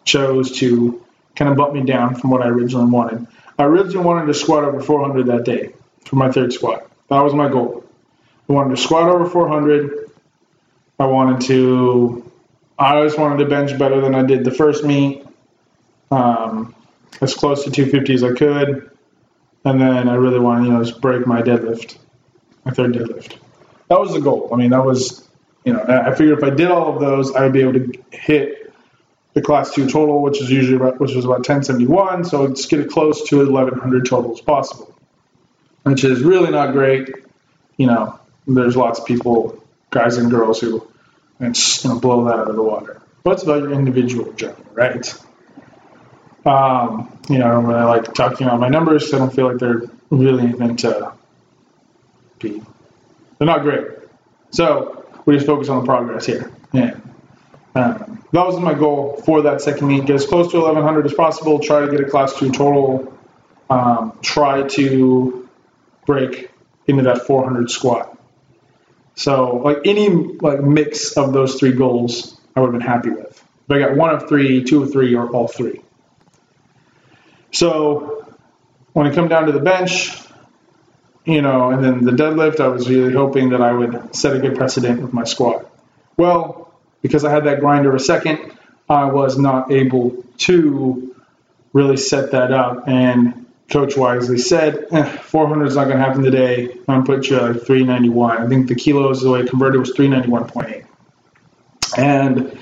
chose 0.04 0.56
to 0.60 1.04
kind 1.34 1.50
of 1.50 1.56
bump 1.56 1.74
me 1.74 1.82
down 1.82 2.14
from 2.14 2.30
what 2.30 2.42
I 2.42 2.46
originally 2.46 2.88
wanted. 2.88 3.26
I 3.58 3.64
originally 3.64 4.06
wanted 4.06 4.26
to 4.26 4.34
squat 4.34 4.62
over 4.62 4.80
400 4.80 5.26
that 5.26 5.44
day 5.44 5.72
for 6.04 6.14
my 6.14 6.30
third 6.30 6.52
squat. 6.52 6.88
That 7.08 7.22
was 7.22 7.34
my 7.34 7.48
goal. 7.48 7.84
I 8.48 8.52
wanted 8.52 8.76
to 8.76 8.80
squat 8.80 9.08
over 9.08 9.28
400. 9.28 10.12
I 11.00 11.06
wanted 11.06 11.40
to, 11.48 12.30
I 12.78 12.94
always 12.94 13.16
wanted 13.16 13.42
to 13.42 13.50
bench 13.50 13.76
better 13.76 14.00
than 14.00 14.14
I 14.14 14.22
did 14.22 14.44
the 14.44 14.52
first 14.52 14.84
meet, 14.84 15.26
um, 16.12 16.72
as 17.20 17.34
close 17.34 17.64
to 17.64 17.72
250 17.72 18.14
as 18.14 18.22
I 18.22 18.32
could. 18.32 18.92
And 19.64 19.80
then 19.80 20.08
I 20.08 20.14
really 20.14 20.38
wanted, 20.38 20.66
you 20.66 20.72
know, 20.72 20.84
just 20.84 21.00
break 21.00 21.26
my 21.26 21.42
deadlift, 21.42 21.98
my 22.64 22.70
third 22.70 22.92
deadlift. 22.92 23.38
That 23.88 23.98
was 23.98 24.12
the 24.12 24.20
goal. 24.20 24.50
I 24.52 24.56
mean, 24.56 24.70
that 24.70 24.84
was, 24.84 25.25
you 25.66 25.72
know, 25.72 25.84
I 25.88 26.14
figured 26.14 26.38
if 26.38 26.44
I 26.44 26.50
did 26.50 26.70
all 26.70 26.94
of 26.94 27.00
those, 27.00 27.34
I 27.34 27.42
would 27.42 27.52
be 27.52 27.60
able 27.62 27.72
to 27.74 27.92
hit 28.12 28.72
the 29.34 29.42
class 29.42 29.74
two 29.74 29.90
total, 29.90 30.22
which 30.22 30.40
is 30.40 30.48
usually 30.48 30.76
about, 30.76 31.00
which 31.00 31.12
was 31.12 31.24
about 31.24 31.38
1071. 31.38 32.24
So 32.24 32.44
let's 32.44 32.66
get 32.66 32.78
it 32.78 32.88
close 32.88 33.28
to 33.28 33.38
1100 33.38 34.06
total 34.06 34.32
as 34.32 34.40
possible, 34.40 34.96
which 35.82 36.04
is 36.04 36.22
really 36.22 36.52
not 36.52 36.72
great. 36.72 37.10
You 37.76 37.88
know, 37.88 38.18
there's 38.46 38.76
lots 38.76 39.00
of 39.00 39.06
people, 39.06 39.60
guys 39.90 40.18
and 40.18 40.30
girls, 40.30 40.60
who 40.60 40.86
and 41.40 41.54
just 41.54 41.82
you 41.82 41.90
know, 41.90 41.98
blow 41.98 42.24
that 42.26 42.38
out 42.38 42.48
of 42.48 42.54
the 42.54 42.62
water. 42.62 43.02
But 43.24 43.32
it's 43.32 43.42
about 43.42 43.62
your 43.62 43.72
individual 43.72 44.32
journey, 44.34 44.62
right? 44.72 45.14
Um, 46.44 47.18
you 47.28 47.38
know, 47.38 47.60
when 47.60 47.74
I 47.74 47.84
like 47.86 48.14
talking 48.14 48.46
about 48.46 48.60
my 48.60 48.68
numbers. 48.68 49.12
I 49.12 49.18
don't 49.18 49.34
feel 49.34 49.48
like 49.48 49.58
they're 49.58 49.82
really 50.10 50.44
anything 50.44 50.76
to 50.76 51.12
be. 52.38 52.62
They're 53.38 53.46
not 53.46 53.62
great. 53.62 53.88
So 54.52 55.05
we 55.26 55.34
just 55.34 55.46
focus 55.46 55.68
on 55.68 55.80
the 55.80 55.84
progress 55.84 56.24
here. 56.24 56.50
Yeah. 56.72 56.98
Um, 57.74 58.24
that 58.32 58.46
was 58.46 58.58
my 58.58 58.72
goal 58.72 59.20
for 59.26 59.42
that 59.42 59.60
second 59.60 59.88
meet. 59.88 60.06
Get 60.06 60.16
as 60.16 60.26
close 60.26 60.50
to 60.52 60.58
1100 60.58 61.04
as 61.04 61.14
possible. 61.14 61.58
Try 61.58 61.80
to 61.84 61.90
get 61.90 62.00
a 62.00 62.08
class 62.08 62.34
two 62.38 62.50
total. 62.50 63.12
Um, 63.68 64.18
try 64.22 64.62
to 64.62 65.48
break 66.06 66.50
into 66.86 67.02
that 67.02 67.26
400 67.26 67.70
squat. 67.70 68.16
So 69.14 69.56
like 69.56 69.78
any 69.84 70.08
like 70.08 70.60
mix 70.60 71.16
of 71.16 71.32
those 71.32 71.56
three 71.56 71.72
goals, 71.72 72.38
I 72.54 72.60
would 72.60 72.72
have 72.72 72.80
been 72.80 72.88
happy 72.88 73.10
with. 73.10 73.42
But 73.66 73.78
I 73.78 73.80
got 73.80 73.96
one 73.96 74.14
of 74.14 74.28
three, 74.28 74.62
two 74.62 74.82
of 74.82 74.92
three, 74.92 75.14
or 75.14 75.28
all 75.30 75.48
three. 75.48 75.80
So 77.52 78.24
when 78.92 79.06
it 79.06 79.14
come 79.14 79.28
down 79.28 79.46
to 79.46 79.52
the 79.52 79.60
bench, 79.60 80.25
you 81.26 81.42
know, 81.42 81.70
and 81.70 81.84
then 81.84 82.04
the 82.04 82.12
deadlift, 82.12 82.60
I 82.60 82.68
was 82.68 82.88
really 82.88 83.12
hoping 83.12 83.50
that 83.50 83.60
I 83.60 83.72
would 83.72 84.14
set 84.14 84.34
a 84.36 84.38
good 84.38 84.56
precedent 84.56 85.02
with 85.02 85.12
my 85.12 85.24
squat. 85.24 85.68
Well, 86.16 86.72
because 87.02 87.24
I 87.24 87.30
had 87.30 87.44
that 87.44 87.60
grinder 87.60 87.94
a 87.94 88.00
second, 88.00 88.56
I 88.88 89.06
was 89.06 89.36
not 89.36 89.72
able 89.72 90.24
to 90.38 91.14
really 91.72 91.96
set 91.96 92.30
that 92.30 92.52
up. 92.52 92.88
And 92.88 93.46
Coach 93.68 93.96
wisely 93.96 94.38
said, 94.38 94.86
eh, 94.92 95.04
400 95.04 95.66
is 95.66 95.74
not 95.74 95.84
going 95.84 95.98
to 95.98 96.04
happen 96.04 96.22
today. 96.22 96.70
I'm 96.88 97.02
going 97.02 97.04
to 97.04 97.12
put 97.12 97.28
you 97.28 97.36
at 97.38 97.66
391. 97.66 98.38
I 98.38 98.48
think 98.48 98.68
the 98.68 98.76
kilos, 98.76 99.20
the 99.20 99.30
way 99.30 99.40
it 99.40 99.50
converted 99.50 99.80
was 99.80 99.92
391.8. 99.92 100.84
And 101.98 102.58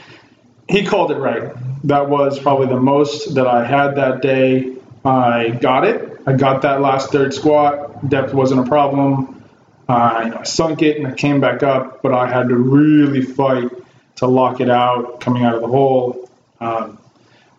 he 0.69 0.87
called 0.87 1.11
it 1.11 1.17
right. 1.17 1.53
That 1.85 2.09
was 2.09 2.39
probably 2.39 2.69
the 2.69 2.81
most 2.81 3.35
that 3.35 3.47
I 3.47 3.65
had 3.67 3.97
that 3.97 4.23
day. 4.23 4.77
I 5.05 5.51
got 5.51 5.85
it. 5.85 6.23
I 6.27 6.33
got 6.33 6.63
that 6.63 6.81
last 6.81 7.13
third 7.13 7.35
squat. 7.35 7.84
Depth 8.09 8.35
wasn't 8.35 8.61
a 8.61 8.69
problem. 8.69 9.43
Uh, 9.89 10.23
you 10.25 10.31
know, 10.31 10.39
I 10.39 10.43
sunk 10.45 10.83
it 10.83 10.97
and 10.97 11.07
I 11.07 11.13
came 11.13 11.41
back 11.41 11.63
up, 11.63 12.03
but 12.03 12.13
I 12.13 12.27
had 12.27 12.49
to 12.49 12.57
really 12.57 13.23
fight 13.23 13.71
to 14.17 14.27
lock 14.27 14.61
it 14.61 14.71
out 14.71 15.21
coming 15.21 15.45
out 15.45 15.55
of 15.55 15.61
the 15.61 15.69
hole. 15.69 16.29
Um, 16.61 16.99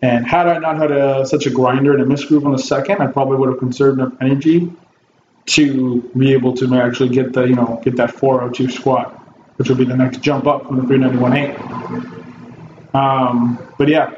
and 0.02 0.26
had 0.26 0.46
I 0.46 0.58
not 0.58 0.76
had 0.76 0.90
a, 0.90 1.24
such 1.26 1.46
a 1.46 1.50
grinder 1.50 1.94
and 1.94 2.02
a 2.02 2.06
misgroove 2.06 2.44
on 2.44 2.52
the 2.52 2.58
second, 2.58 3.00
I 3.00 3.06
probably 3.06 3.38
would 3.38 3.48
have 3.48 3.58
conserved 3.58 4.00
enough 4.00 4.12
energy 4.20 4.70
to 5.46 6.02
be 6.16 6.32
able 6.32 6.54
to 6.54 6.74
actually 6.74 7.10
get 7.10 7.32
the 7.32 7.44
you 7.44 7.54
know 7.54 7.80
get 7.82 7.96
that 7.96 8.10
402 8.10 8.70
squat, 8.70 9.14
which 9.56 9.68
would 9.68 9.78
be 9.78 9.84
the 9.84 9.96
next 9.96 10.20
jump 10.20 10.46
up 10.46 10.66
from 10.66 10.76
the 10.76 10.82
391.8. 10.82 12.94
Um, 12.94 13.58
but 13.78 13.88
yeah, 13.88 14.10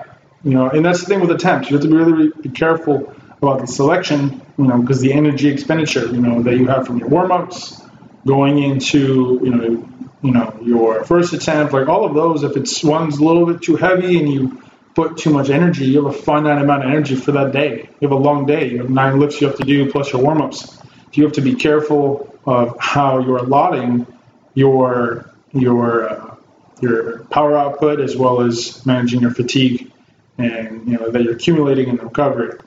you 0.43 0.53
know, 0.53 0.69
and 0.71 0.85
that's 0.85 1.01
the 1.01 1.07
thing 1.07 1.21
with 1.21 1.31
attempts. 1.31 1.71
You 1.71 1.77
have 1.77 1.85
to 1.85 1.91
be 1.91 1.97
really 1.97 2.33
be 2.41 2.49
careful 2.49 3.15
about 3.41 3.61
the 3.61 3.67
selection, 3.67 4.41
you 4.59 4.65
know, 4.67 4.81
because 4.81 5.01
the 5.01 5.13
energy 5.13 5.49
expenditure, 5.49 6.07
you 6.07 6.21
know, 6.21 6.43
that 6.43 6.57
you 6.57 6.67
have 6.67 6.87
from 6.87 6.99
your 6.99 7.09
warm 7.09 7.33
ups 7.33 7.81
going 8.27 8.63
into 8.63 9.41
you 9.43 9.51
know 9.51 9.89
you 10.23 10.33
know 10.33 10.59
your 10.63 11.05
first 11.05 11.33
attempt, 11.33 11.73
like 11.73 11.89
all 11.89 12.05
of 12.05 12.15
those. 12.15 12.43
If 12.43 12.57
it's 12.57 12.83
one's 12.83 13.19
a 13.19 13.25
little 13.25 13.47
bit 13.47 13.63
too 13.63 13.77
heavy 13.77 14.19
and 14.19 14.33
you 14.33 14.63
put 14.95 15.17
too 15.17 15.31
much 15.31 15.51
energy, 15.51 15.87
you 15.87 16.05
have 16.05 16.15
a 16.15 16.19
finite 16.19 16.61
amount 16.61 16.85
of 16.85 16.91
energy 16.91 17.15
for 17.15 17.33
that 17.33 17.53
day. 17.53 17.89
You 18.01 18.09
have 18.09 18.13
a 18.13 18.21
long 18.21 18.47
day. 18.47 18.69
You 18.69 18.79
have 18.79 18.91
nine 18.91 19.21
lifts 19.21 19.41
you 19.41 19.47
have 19.47 19.57
to 19.59 19.65
do 19.65 19.91
plus 19.91 20.13
your 20.13 20.23
warm 20.23 20.43
ups. 20.43 20.79
You 21.13 21.25
have 21.25 21.33
to 21.33 21.41
be 21.41 21.55
careful 21.55 22.39
of 22.47 22.77
how 22.79 23.19
you're 23.19 23.39
allotting 23.39 24.07
your 24.55 25.31
your 25.53 26.09
uh, 26.09 26.35
your 26.81 27.25
power 27.25 27.57
output 27.57 28.01
as 28.01 28.17
well 28.17 28.41
as 28.41 28.85
managing 28.87 29.21
your 29.21 29.33
fatigue 29.33 29.91
and 30.37 30.87
you 30.87 30.97
know 30.97 31.11
that 31.11 31.23
you're 31.23 31.35
accumulating 31.35 31.89
in 31.89 31.97
the 31.97 32.05
recovery. 32.05 32.59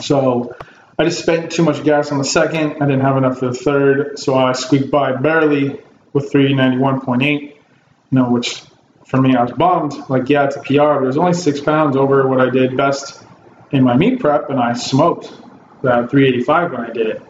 So 0.00 0.54
I 0.98 1.04
just 1.04 1.20
spent 1.20 1.52
too 1.52 1.62
much 1.62 1.84
gas 1.84 2.10
on 2.10 2.18
the 2.18 2.24
second. 2.24 2.82
I 2.82 2.86
didn't 2.86 3.00
have 3.00 3.16
enough 3.16 3.38
for 3.38 3.46
the 3.46 3.54
third, 3.54 4.18
so 4.18 4.34
I 4.34 4.52
squeaked 4.52 4.90
by 4.90 5.12
barely 5.16 5.80
with 6.12 6.32
391.8. 6.32 7.42
You 7.42 7.52
know, 8.10 8.30
which 8.30 8.62
for 9.06 9.20
me, 9.20 9.34
I 9.34 9.42
was 9.42 9.52
bummed. 9.52 9.94
Like, 10.08 10.28
yeah, 10.28 10.44
it's 10.44 10.56
a 10.56 10.60
PR, 10.60 10.98
but 10.98 11.04
it 11.04 11.06
was 11.06 11.18
only 11.18 11.34
six 11.34 11.60
pounds 11.60 11.96
over 11.96 12.26
what 12.26 12.40
I 12.40 12.50
did 12.50 12.76
best 12.76 13.24
in 13.70 13.84
my 13.84 13.96
meet 13.96 14.20
prep, 14.20 14.50
and 14.50 14.58
I 14.58 14.72
smoked 14.72 15.32
that 15.82 16.10
385 16.10 16.72
when 16.72 16.80
I 16.80 16.90
did 16.90 17.06
it. 17.06 17.22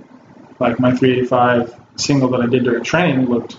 Like, 0.61 0.81
my 0.81 0.95
385 0.95 1.79
single 1.97 2.31
that 2.31 2.41
I 2.41 2.47
did 2.47 2.65
during 2.65 2.85
training 2.85 3.27
looked 3.27 3.59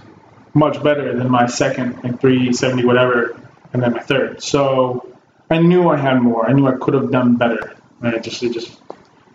much 0.53 0.81
better 0.81 1.15
than 1.17 1.29
my 1.29 1.45
second, 1.45 1.95
like 2.03 2.19
370 2.19 2.85
whatever, 2.85 3.39
and 3.73 3.81
then 3.81 3.93
my 3.93 3.99
third. 3.99 4.41
So 4.41 5.15
I 5.49 5.59
knew 5.59 5.89
I 5.89 5.97
had 5.97 6.21
more. 6.21 6.49
I 6.49 6.53
knew 6.53 6.67
I 6.67 6.73
could 6.73 6.93
have 6.93 7.11
done 7.11 7.35
better. 7.35 7.75
And 8.01 8.13
it 8.13 8.23
just, 8.23 8.41
it 8.43 8.53
just, 8.53 8.81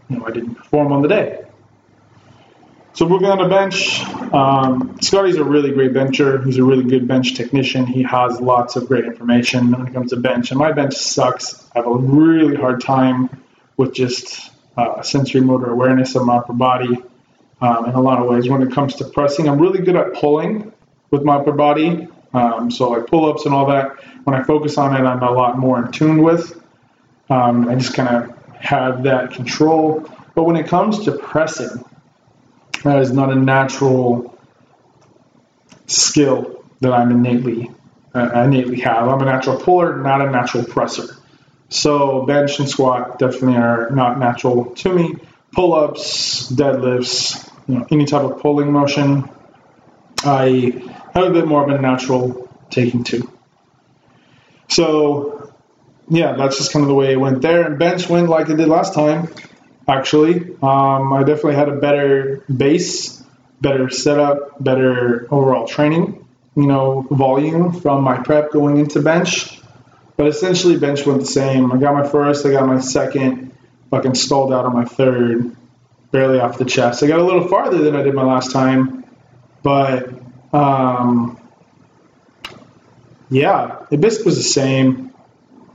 you 0.08 0.18
know, 0.18 0.26
I 0.26 0.30
didn't 0.30 0.54
perform 0.54 0.92
on 0.92 1.02
the 1.02 1.08
day. 1.08 1.44
So 2.94 3.08
moving 3.08 3.28
on 3.28 3.38
to 3.38 3.48
bench, 3.48 4.04
um, 4.32 4.98
Scotty's 5.00 5.34
a 5.34 5.42
really 5.42 5.72
great 5.72 5.92
bencher. 5.92 6.40
He's 6.42 6.58
a 6.58 6.64
really 6.64 6.84
good 6.84 7.08
bench 7.08 7.34
technician. 7.34 7.86
He 7.86 8.04
has 8.04 8.40
lots 8.40 8.76
of 8.76 8.86
great 8.86 9.04
information 9.04 9.72
when 9.72 9.88
it 9.88 9.92
comes 9.92 10.10
to 10.10 10.16
bench. 10.16 10.52
And 10.52 10.60
my 10.60 10.70
bench 10.70 10.94
sucks. 10.94 11.68
I 11.74 11.80
have 11.80 11.88
a 11.88 11.94
really 11.96 12.54
hard 12.54 12.80
time 12.80 13.30
with 13.76 13.94
just 13.94 14.52
uh, 14.76 15.02
sensory 15.02 15.40
motor 15.40 15.70
awareness 15.70 16.14
of 16.14 16.24
my 16.24 16.36
upper 16.36 16.52
body 16.52 16.96
um, 17.60 17.86
in 17.86 17.94
a 17.94 18.00
lot 18.00 18.20
of 18.20 18.28
ways. 18.28 18.48
When 18.48 18.62
it 18.62 18.72
comes 18.72 18.94
to 18.96 19.06
pressing, 19.06 19.48
I'm 19.48 19.58
really 19.58 19.80
good 19.80 19.96
at 19.96 20.14
pulling 20.14 20.72
with 21.10 21.24
my 21.24 21.36
upper 21.36 21.52
body. 21.52 22.06
Um, 22.32 22.70
so 22.70 22.90
like 22.90 23.08
pull-ups 23.08 23.44
and 23.44 23.54
all 23.54 23.66
that. 23.66 24.04
When 24.24 24.36
I 24.36 24.44
focus 24.44 24.78
on 24.78 24.94
it, 24.94 25.04
I'm 25.04 25.22
a 25.22 25.32
lot 25.32 25.58
more 25.58 25.84
in 25.84 25.90
tune 25.90 26.22
with. 26.22 26.62
Um, 27.28 27.68
I 27.68 27.74
just 27.74 27.94
kind 27.94 28.08
of 28.08 28.33
have 28.64 29.04
that 29.04 29.32
control. 29.32 30.08
But 30.34 30.44
when 30.44 30.56
it 30.56 30.66
comes 30.66 31.04
to 31.04 31.12
pressing, 31.12 31.84
that 32.82 32.98
is 32.98 33.12
not 33.12 33.30
a 33.30 33.34
natural 33.34 34.36
skill 35.86 36.64
that 36.80 36.92
I'm 36.92 37.10
innately 37.10 37.70
uh, 38.14 38.44
innately 38.44 38.80
have. 38.80 39.08
I'm 39.08 39.20
a 39.20 39.24
natural 39.24 39.58
puller, 39.58 39.98
not 39.98 40.20
a 40.20 40.30
natural 40.30 40.64
presser. 40.64 41.16
So 41.68 42.22
bench 42.22 42.58
and 42.60 42.68
squat 42.68 43.18
definitely 43.18 43.56
are 43.56 43.90
not 43.90 44.18
natural 44.18 44.66
to 44.66 44.92
me. 44.92 45.14
Pull-ups, 45.52 46.50
deadlifts, 46.52 47.50
you 47.66 47.78
know, 47.78 47.86
any 47.90 48.04
type 48.04 48.22
of 48.22 48.40
pulling 48.40 48.70
motion, 48.70 49.28
I 50.24 50.82
have 51.12 51.24
a 51.24 51.30
bit 51.30 51.46
more 51.46 51.64
of 51.64 51.70
a 51.70 51.80
natural 51.80 52.48
taking 52.70 53.04
to. 53.04 53.28
So 54.68 55.53
yeah, 56.08 56.34
that's 56.34 56.58
just 56.58 56.72
kind 56.72 56.82
of 56.82 56.88
the 56.88 56.94
way 56.94 57.12
it 57.12 57.16
went 57.16 57.42
there. 57.42 57.64
And 57.64 57.78
bench 57.78 58.08
went 58.08 58.28
like 58.28 58.48
it 58.48 58.56
did 58.56 58.68
last 58.68 58.94
time 58.94 59.28
actually. 59.88 60.56
Um, 60.62 61.12
I 61.12 61.20
definitely 61.20 61.56
had 61.56 61.68
a 61.68 61.76
better 61.76 62.44
base, 62.54 63.22
better 63.60 63.90
setup, 63.90 64.62
better 64.62 65.26
overall 65.30 65.66
training, 65.66 66.26
you 66.56 66.66
know, 66.66 67.06
volume 67.10 67.80
from 67.80 68.02
my 68.02 68.22
prep 68.22 68.50
going 68.50 68.78
into 68.78 69.00
bench. 69.02 69.60
But 70.16 70.28
essentially, 70.28 70.78
bench 70.78 71.04
went 71.06 71.20
the 71.20 71.26
same. 71.26 71.72
I 71.72 71.76
got 71.76 71.94
my 71.94 72.08
first, 72.08 72.46
I 72.46 72.52
got 72.52 72.66
my 72.66 72.80
second, 72.80 73.52
fucking 73.90 74.14
stalled 74.14 74.52
out 74.52 74.64
on 74.64 74.72
my 74.72 74.84
third, 74.84 75.56
barely 76.12 76.38
off 76.38 76.58
the 76.58 76.64
chest. 76.64 77.02
I 77.02 77.08
got 77.08 77.18
a 77.18 77.24
little 77.24 77.48
farther 77.48 77.78
than 77.78 77.96
I 77.96 78.02
did 78.02 78.14
my 78.14 78.22
last 78.22 78.52
time, 78.52 79.04
but 79.62 80.10
um, 80.52 81.40
yeah, 83.28 83.84
it 83.90 84.00
basically 84.00 84.26
was 84.26 84.36
the 84.36 84.44
same. 84.44 85.13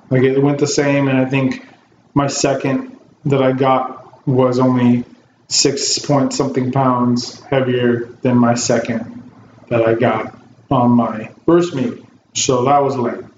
Like 0.10 0.24
it 0.24 0.42
went 0.42 0.60
the 0.60 0.68
same, 0.68 1.08
and 1.08 1.18
I 1.18 1.26
think 1.26 1.68
my 2.14 2.28
second 2.28 2.98
that 3.26 3.42
I 3.44 3.52
got 3.52 4.28
was 4.28 4.60
only 4.60 5.06
six 5.48 6.00
point 6.00 6.34
something 6.34 6.72
pounds 6.72 7.42
heavier 7.42 8.06
than 8.22 8.38
my 8.38 8.56
second 8.56 9.32
that 9.70 9.86
I 9.86 9.96
got 9.96 10.36
on 10.72 10.92
my 10.92 11.32
first 11.46 11.76
meet. 11.76 12.04
So 12.34 12.66
that 12.66 12.80
was 12.80 12.96
lame. 12.96 13.32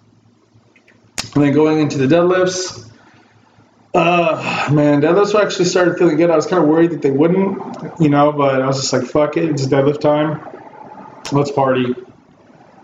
And 1.33 1.43
then 1.43 1.53
going 1.53 1.79
into 1.79 1.97
the 1.97 2.13
deadlifts, 2.13 2.89
uh, 3.93 4.69
man, 4.71 5.01
deadlifts 5.01 5.39
actually 5.39 5.65
started 5.65 5.97
feeling 5.97 6.17
good. 6.17 6.29
I 6.29 6.35
was 6.35 6.45
kind 6.45 6.61
of 6.61 6.69
worried 6.69 6.91
that 6.91 7.01
they 7.01 7.11
wouldn't, 7.11 7.99
you 7.99 8.09
know, 8.09 8.31
but 8.31 8.61
I 8.61 8.67
was 8.67 8.81
just 8.81 8.93
like, 8.93 9.03
fuck 9.03 9.37
it, 9.37 9.45
it's 9.49 9.65
deadlift 9.65 10.01
time. 10.01 10.41
Let's 11.31 11.51
party. 11.51 11.95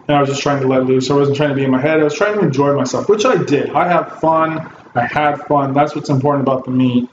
And 0.08 0.16
I 0.16 0.22
was 0.22 0.30
just 0.30 0.42
trying 0.42 0.62
to 0.62 0.68
let 0.68 0.86
loose. 0.86 1.10
I 1.12 1.16
wasn't 1.16 1.38
trying 1.38 1.50
to 1.50 1.56
be 1.56 1.64
in 1.64 1.72
my 1.72 1.82
head. 1.82 2.00
I 2.00 2.04
was 2.04 2.14
trying 2.14 2.36
to 2.36 2.46
enjoy 2.46 2.76
myself, 2.76 3.10
which 3.10 3.26
I 3.26 3.44
did. 3.44 3.72
I 3.72 3.88
have 3.88 4.20
fun. 4.20 4.72
I 4.96 5.06
had 5.06 5.42
fun. 5.42 5.74
That's 5.74 5.96
what's 5.96 6.10
important 6.10 6.44
about 6.44 6.66
the 6.66 6.72
meet. 6.72 7.10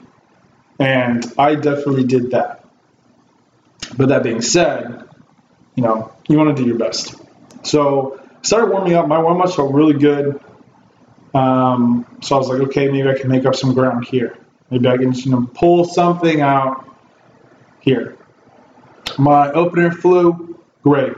And 0.79 1.25
I 1.37 1.55
definitely 1.55 2.05
did 2.05 2.31
that. 2.31 2.65
But 3.97 4.09
that 4.09 4.23
being 4.23 4.41
said, 4.41 5.07
you 5.75 5.83
know, 5.83 6.11
you 6.27 6.37
want 6.37 6.55
to 6.55 6.63
do 6.63 6.67
your 6.67 6.77
best. 6.77 7.15
So 7.63 8.21
started 8.41 8.71
warming 8.71 8.93
up. 8.93 9.07
My 9.07 9.21
warm 9.21 9.41
ups 9.41 9.55
felt 9.55 9.73
really 9.73 9.93
good. 9.93 10.39
Um, 11.33 12.05
so 12.21 12.35
I 12.35 12.37
was 12.39 12.47
like, 12.47 12.61
okay, 12.69 12.89
maybe 12.89 13.09
I 13.09 13.13
can 13.13 13.29
make 13.29 13.45
up 13.45 13.55
some 13.55 13.73
ground 13.73 14.05
here. 14.05 14.37
Maybe 14.69 14.87
I 14.87 14.97
can 14.97 15.13
you 15.13 15.31
know, 15.31 15.49
pull 15.53 15.83
something 15.83 16.41
out 16.41 16.89
here. 17.81 18.17
My 19.17 19.51
opener 19.51 19.91
flew 19.91 20.59
great. 20.81 21.13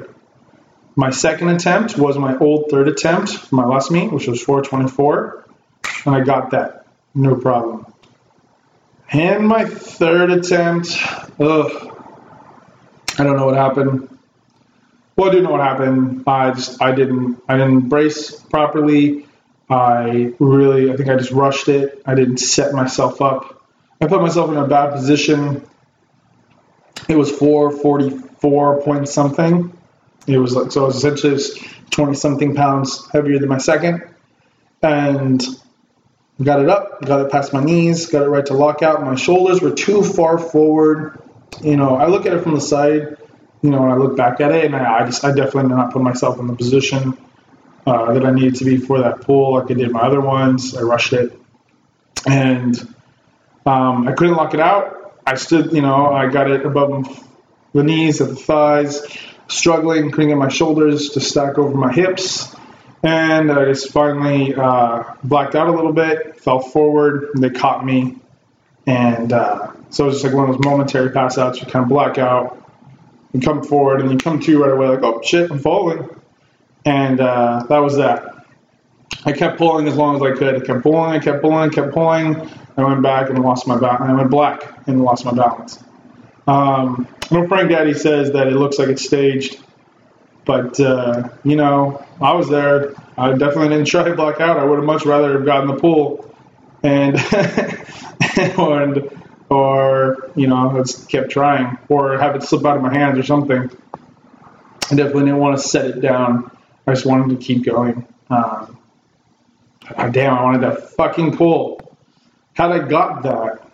My 0.98 1.12
second 1.12 1.50
attempt 1.50 1.96
was 1.96 2.18
my 2.18 2.36
old 2.40 2.72
third 2.72 2.88
attempt 2.88 3.52
my 3.54 3.64
last 3.64 3.92
meet, 3.92 4.12
which 4.12 4.28
was 4.28 4.42
424, 4.42 5.46
and 6.06 6.16
I 6.16 6.22
got 6.22 6.50
that, 6.52 6.88
no 7.14 7.36
problem. 7.36 7.86
And 9.12 9.48
my 9.48 9.64
third 9.64 10.32
attempt, 10.32 10.98
ugh, 11.40 11.94
I 13.20 13.24
don't 13.24 13.38
know 13.38 13.46
what 13.46 13.56
happened. 13.56 14.10
Well, 15.16 15.30
I 15.30 15.32
do 15.34 15.42
know 15.42 15.52
what 15.52 15.62
happened. 15.62 16.24
I 16.26 16.52
just 16.52 16.82
I 16.82 16.94
didn't 16.94 17.44
I 17.48 17.58
didn't 17.58 17.90
brace 17.90 18.32
properly. 18.32 19.28
I 19.70 20.34
really 20.40 20.92
I 20.92 20.96
think 20.96 21.10
I 21.10 21.16
just 21.16 21.32
rushed 21.32 21.70
it. 21.70 22.02
I 22.08 22.16
didn't 22.16 22.38
set 22.38 22.74
myself 22.74 23.22
up. 23.22 23.64
I 24.02 24.08
put 24.08 24.22
myself 24.22 24.50
in 24.50 24.58
a 24.58 24.68
bad 24.68 24.94
position. 24.94 25.64
It 27.08 27.18
was 27.18 27.30
444 27.32 28.82
point 28.82 29.08
something. 29.08 29.77
It 30.28 30.38
was 30.38 30.56
like 30.56 30.72
so 30.72 30.84
it 30.84 30.88
was 30.88 30.98
essentially 30.98 31.40
20 31.90 32.14
something 32.14 32.54
pounds 32.54 33.10
heavier 33.12 33.40
than 33.40 33.50
my 33.50 33.58
second. 33.58 34.04
And 34.84 35.44
got 36.44 36.62
it 36.62 36.70
up, 36.70 37.02
got 37.04 37.26
it 37.26 37.32
past 37.32 37.52
my 37.54 37.64
knees, 37.64 38.08
got 38.08 38.24
it 38.24 38.28
right 38.28 38.46
to 38.46 38.54
lockout. 38.54 39.02
My 39.04 39.16
shoulders 39.16 39.62
were 39.62 39.72
too 39.72 40.04
far 40.04 40.38
forward 40.38 41.20
you 41.64 41.76
know, 41.76 41.96
I 41.96 42.08
look 42.08 42.26
at 42.26 42.34
it 42.34 42.44
from 42.44 42.56
the 42.56 42.62
side, 42.62 43.18
you 43.62 43.70
know, 43.70 43.82
when 43.82 43.92
I 43.92 43.96
look 43.96 44.16
back 44.16 44.42
at 44.42 44.52
it, 44.52 44.66
and 44.66 44.76
I, 44.76 45.00
I 45.00 45.06
just, 45.06 45.24
I 45.24 45.30
definitely 45.30 45.70
did 45.70 45.76
not 45.76 45.92
put 45.92 46.02
myself 46.02 46.40
in 46.40 46.48
the 46.48 46.56
position 46.56 47.18
uh, 47.86 48.14
that 48.14 48.26
I 48.26 48.32
needed 48.32 48.56
to 48.56 48.66
be 48.66 48.78
for 48.78 49.00
that 49.00 49.22
pull 49.22 49.54
like 49.56 49.72
I 49.72 49.74
did 49.74 49.92
my 49.92 50.02
other 50.02 50.22
ones. 50.22 50.76
I 50.76 50.82
rushed 50.82 51.14
it, 51.14 51.34
and 52.28 52.78
um, 53.66 54.08
I 54.08 54.12
couldn't 54.14 54.36
lock 54.36 54.54
it 54.54 54.60
out. 54.60 55.20
I 55.26 55.36
stood, 55.36 55.74
you 55.74 55.82
know, 55.82 56.08
I 56.08 56.28
got 56.28 56.50
it 56.50 56.66
above 56.66 57.24
the 57.74 57.84
knees, 57.84 58.22
at 58.22 58.30
the 58.30 58.36
thighs, 58.36 59.02
struggling, 59.48 60.12
couldn't 60.12 60.30
get 60.30 60.38
my 60.38 60.50
shoulders 60.50 61.10
to 61.12 61.22
stack 61.22 61.58
over 61.58 61.76
my 61.76 61.92
hips. 61.92 62.56
And 63.04 63.52
I 63.52 63.66
just 63.66 63.92
finally 63.92 64.56
uh, 64.56 65.04
blacked 65.24 65.56
out 65.56 65.68
a 65.68 65.72
little 65.72 65.94
bit, 65.94 66.40
fell 66.40 66.60
forward, 66.60 67.30
and 67.34 67.44
they 67.44 67.50
caught 67.50 67.86
me. 67.86 68.18
And 68.86 69.32
uh, 69.32 69.72
so 69.90 70.06
it 70.06 70.08
was 70.08 70.16
just 70.16 70.26
like 70.26 70.34
one 70.34 70.50
of 70.50 70.56
those 70.56 70.66
momentary 70.66 71.12
pass 71.12 71.38
outs. 71.38 71.62
You 71.62 71.68
kind 71.68 71.84
of 71.84 71.90
black 71.90 72.18
out, 72.18 72.64
you 73.34 73.40
come 73.40 73.64
forward, 73.64 74.02
and 74.02 74.12
you 74.12 74.18
come 74.18 74.40
to 74.40 74.64
right 74.64 74.72
away, 74.72 74.88
like, 74.88 75.04
oh 75.04 75.22
shit, 75.22 75.52
I'm 75.52 75.60
falling. 75.60 76.10
And 76.86 77.20
uh, 77.20 77.66
that 77.70 77.80
was 77.80 77.98
that. 77.98 78.46
I 79.26 79.34
kept 79.34 79.58
pulling 79.58 79.88
as 79.88 79.96
long 79.96 80.16
as 80.16 80.22
I 80.22 80.32
could. 80.38 80.56
I 80.62 80.66
kept 80.66 80.84
pulling, 80.84 81.12
I 81.12 81.20
kept 81.20 81.42
pulling, 81.42 81.70
I 81.70 81.70
kept 81.70 81.94
pulling. 81.94 82.50
I 82.78 82.84
went 82.84 83.02
back 83.02 83.30
and 83.30 83.40
lost 83.40 83.68
my 83.68 83.78
balance. 83.78 84.02
I 84.02 84.14
went 84.14 84.30
black 84.30 84.88
and 84.88 85.04
lost 85.04 85.26
my 85.26 85.34
balance. 85.34 85.84
Um, 86.48 87.08
know 87.32 87.48
Frank 87.48 87.70
Daddy 87.70 87.94
says 87.94 88.32
that 88.32 88.48
it 88.48 88.56
looks 88.56 88.80
like 88.80 88.90
it's 88.90 89.06
staged, 89.06 89.60
but 90.46 90.80
uh, 90.80 91.30
you 91.44 91.56
know, 91.56 92.06
I 92.22 92.34
was 92.34 92.50
there. 92.50 92.94
I 93.18 93.32
definitely 93.32 93.70
didn't 93.70 93.86
try 93.86 94.04
to 94.04 94.16
black 94.16 94.40
out. 94.40 94.58
I 94.58 94.64
would 94.64 94.78
have 94.78 94.86
much 94.86 95.06
rather 95.06 95.34
have 95.34 95.46
gotten 95.46 95.68
the 95.68 95.76
pool 95.76 96.34
and 96.84 97.18
and 98.38 99.10
or 99.50 100.32
you 100.36 100.48
know, 100.48 100.74
just 100.78 101.10
kept 101.10 101.32
trying, 101.32 101.78
or 101.90 102.18
have 102.18 102.36
it 102.36 102.44
slip 102.44 102.66
out 102.66 102.78
of 102.78 102.84
my 102.84 102.94
hands 102.94 103.18
or 103.18 103.24
something. 103.24 103.70
I 104.90 104.96
definitely 104.96 105.26
didn't 105.26 105.40
want 105.40 105.58
to 105.58 105.64
set 105.64 105.86
it 105.86 106.02
down. 106.02 106.52
I 106.86 106.94
just 106.94 107.06
wanted 107.06 107.38
to 107.38 107.46
keep 107.46 107.66
going. 107.66 108.08
Um, 108.30 108.78
damn, 110.12 110.34
I 110.34 110.44
wanted 110.44 110.62
that 110.62 110.90
fucking 110.92 111.36
pull. 111.36 111.98
Had 112.54 112.72
I 112.72 112.88
got 112.88 113.24
that, 113.24 113.68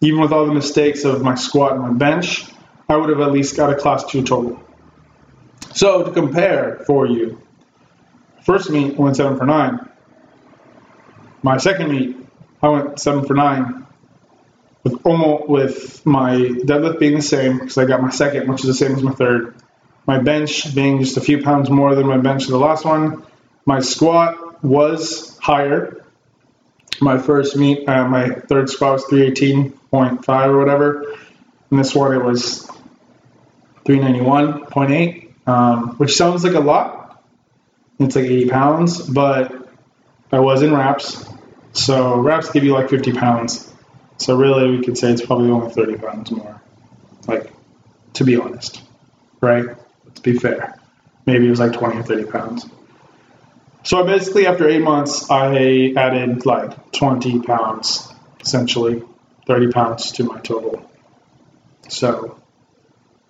even 0.00 0.20
with 0.20 0.32
all 0.32 0.46
the 0.46 0.54
mistakes 0.54 1.04
of 1.04 1.22
my 1.22 1.34
squat 1.34 1.72
and 1.72 1.82
my 1.82 1.92
bench, 1.92 2.46
I 2.92 2.96
would 2.96 3.08
have 3.08 3.20
at 3.20 3.32
least 3.32 3.56
got 3.56 3.72
a 3.72 3.74
class 3.74 4.04
two 4.04 4.22
total. 4.22 4.62
So 5.72 6.04
to 6.04 6.10
compare 6.12 6.82
for 6.86 7.06
you, 7.06 7.40
first 8.44 8.68
meet 8.68 8.98
I 8.98 9.00
went 9.00 9.16
seven 9.16 9.38
for 9.38 9.46
nine. 9.46 9.88
My 11.42 11.56
second 11.56 11.90
meet, 11.90 12.18
I 12.62 12.68
went 12.68 13.00
seven 13.00 13.24
for 13.24 13.32
nine 13.32 13.86
with 14.84 15.06
almost 15.06 15.48
with 15.48 16.04
my 16.04 16.34
deadlift 16.34 16.98
being 16.98 17.14
the 17.14 17.22
same 17.22 17.58
because 17.60 17.78
I 17.78 17.86
got 17.86 18.02
my 18.02 18.10
second, 18.10 18.48
which 18.48 18.60
is 18.60 18.66
the 18.66 18.74
same 18.74 18.94
as 18.94 19.02
my 19.02 19.12
third. 19.12 19.54
My 20.06 20.18
bench 20.18 20.74
being 20.74 21.00
just 21.00 21.16
a 21.16 21.22
few 21.22 21.42
pounds 21.42 21.70
more 21.70 21.94
than 21.94 22.06
my 22.06 22.18
bench 22.18 22.44
in 22.44 22.50
the 22.50 22.58
last 22.58 22.84
one. 22.84 23.24
My 23.64 23.80
squat 23.80 24.62
was 24.62 25.38
higher. 25.38 26.04
My 27.00 27.16
first 27.16 27.56
meet, 27.56 27.88
uh, 27.88 28.06
my 28.06 28.28
third 28.28 28.68
squat 28.68 28.94
was 28.94 29.04
318.5 29.06 30.46
or 30.46 30.58
whatever. 30.58 31.16
And 31.70 31.80
this 31.80 31.94
one 31.94 32.12
it 32.12 32.22
was 32.22 32.68
391.8, 33.84 35.48
um, 35.48 35.96
which 35.96 36.16
sounds 36.16 36.44
like 36.44 36.54
a 36.54 36.60
lot. 36.60 37.22
It's 37.98 38.16
like 38.16 38.24
80 38.24 38.48
pounds, 38.48 39.00
but 39.08 39.68
I 40.30 40.40
was 40.40 40.62
in 40.62 40.74
reps. 40.74 41.28
So 41.72 42.16
reps 42.16 42.50
give 42.50 42.64
you 42.64 42.72
like 42.72 42.90
50 42.90 43.12
pounds. 43.12 43.72
So 44.18 44.36
really, 44.36 44.70
we 44.76 44.84
could 44.84 44.96
say 44.96 45.12
it's 45.12 45.24
probably 45.24 45.50
only 45.50 45.70
30 45.70 45.96
pounds 45.96 46.30
more. 46.30 46.60
Like, 47.26 47.52
to 48.14 48.24
be 48.24 48.36
honest, 48.36 48.82
right? 49.40 49.66
Let's 50.04 50.20
be 50.20 50.38
fair. 50.38 50.78
Maybe 51.26 51.46
it 51.46 51.50
was 51.50 51.60
like 51.60 51.72
20 51.72 51.98
or 51.98 52.02
30 52.02 52.24
pounds. 52.24 52.66
So 53.84 54.04
basically, 54.04 54.46
after 54.46 54.68
eight 54.68 54.82
months, 54.82 55.28
I 55.30 55.92
added 55.96 56.46
like 56.46 56.92
20 56.92 57.40
pounds, 57.40 58.12
essentially 58.40 59.02
30 59.46 59.72
pounds 59.72 60.12
to 60.12 60.24
my 60.24 60.38
total. 60.40 60.88
So, 61.88 62.41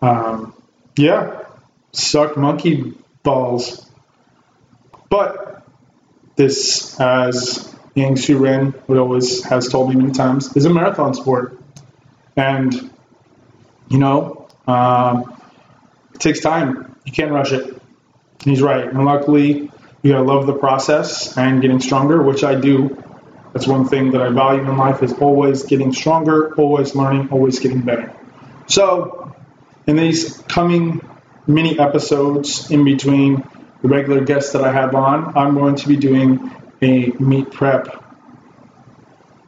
um, 0.03 0.55
yeah, 0.97 1.45
sucked 1.93 2.37
monkey 2.37 2.93
balls. 3.23 3.89
But 5.09 5.65
this 6.37 6.99
as 7.01 7.75
Yang 7.95 8.17
Su 8.17 8.39
Ren 8.39 8.75
would 8.89 8.99
always 8.99 9.45
has 9.45 9.69
told 9.69 9.89
me 9.89 9.97
many 9.97 10.13
times 10.13 10.57
is 10.57 10.65
a 10.65 10.71
marathon 10.71 11.15
sport, 11.15 11.59
and 12.37 12.91
you 13.89 13.99
know 13.99 14.49
um, 14.67 15.41
it 16.15 16.21
takes 16.21 16.41
time. 16.41 16.97
You 17.05 17.13
can't 17.13 17.33
rush 17.33 17.53
it. 17.53 17.65
And 17.65 18.51
he's 18.51 18.63
right. 18.63 18.85
And 18.85 19.05
luckily, 19.05 19.71
you 20.03 20.13
gotta 20.13 20.25
love 20.25 20.47
the 20.47 20.55
process 20.55 21.37
and 21.37 21.63
getting 21.63 21.81
stronger, 21.81 22.23
which 22.23 22.43
I 22.45 22.55
do. 22.55 23.03
That's 23.53 23.67
one 23.67 23.87
thing 23.87 24.13
that 24.13 24.23
I 24.23 24.31
value 24.31 24.63
in 24.63 24.77
life 24.79 25.03
is 25.03 25.13
always 25.13 25.65
getting 25.65 25.93
stronger, 25.93 26.55
always 26.55 26.95
learning, 26.95 27.29
always 27.31 27.61
getting 27.61 27.83
better. 27.83 28.15
So, 28.67 29.32
in 29.87 29.97
these 29.97 30.39
coming 30.49 31.01
mini 31.47 31.79
episodes 31.79 32.71
in 32.71 32.85
between 32.85 33.47
the 33.83 33.89
regular 33.89 34.25
guests 34.25 34.53
that 34.53 34.63
I 34.63 34.73
have 34.73 34.95
on, 34.95 35.37
I'm 35.37 35.55
going 35.55 35.77
to 35.77 35.89
be 35.89 35.97
doing 35.97 36.51
a 36.81 37.07
meet 37.19 37.51
prep, 37.51 38.05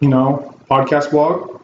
you 0.01 0.09
know, 0.09 0.57
podcast 0.71 1.11
blog 1.11 1.61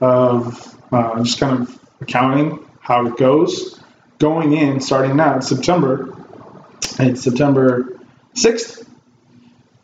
of 0.00 0.76
uh, 0.92 1.22
just 1.22 1.38
kind 1.38 1.62
of 1.62 1.78
accounting 2.00 2.66
how 2.80 3.06
it 3.06 3.16
goes. 3.16 3.78
Going 4.18 4.52
in, 4.52 4.80
starting 4.80 5.16
now, 5.16 5.36
it's 5.36 5.48
September. 5.48 6.16
It's 6.98 7.22
September 7.22 7.98
6th. 8.34 8.86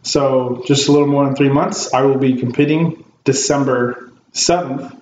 So 0.02 0.62
just 0.66 0.88
a 0.88 0.92
little 0.92 1.06
more 1.06 1.24
than 1.24 1.34
three 1.34 1.48
months. 1.48 1.92
I 1.92 2.02
will 2.02 2.18
be 2.18 2.36
competing 2.36 3.04
December 3.24 4.12
7th, 4.32 4.96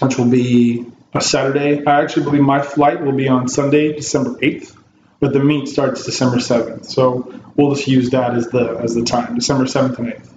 which 0.00 0.16
will 0.16 0.30
be 0.30 0.86
a 1.14 1.20
Saturday. 1.20 1.84
I 1.84 2.02
actually 2.02 2.24
believe 2.24 2.42
my 2.42 2.62
flight 2.62 3.02
will 3.02 3.12
be 3.12 3.28
on 3.28 3.48
Sunday, 3.48 3.92
December 3.92 4.38
8th 4.38 4.76
but 5.20 5.34
the 5.34 5.38
meet 5.38 5.68
starts 5.68 6.04
December 6.04 6.38
7th. 6.38 6.86
So 6.86 7.32
we'll 7.54 7.74
just 7.74 7.86
use 7.86 8.10
that 8.10 8.34
as 8.34 8.48
the 8.48 8.78
as 8.82 8.94
the 8.94 9.04
time, 9.04 9.34
December 9.34 9.64
7th 9.64 9.98
and 9.98 10.08
8th. 10.08 10.28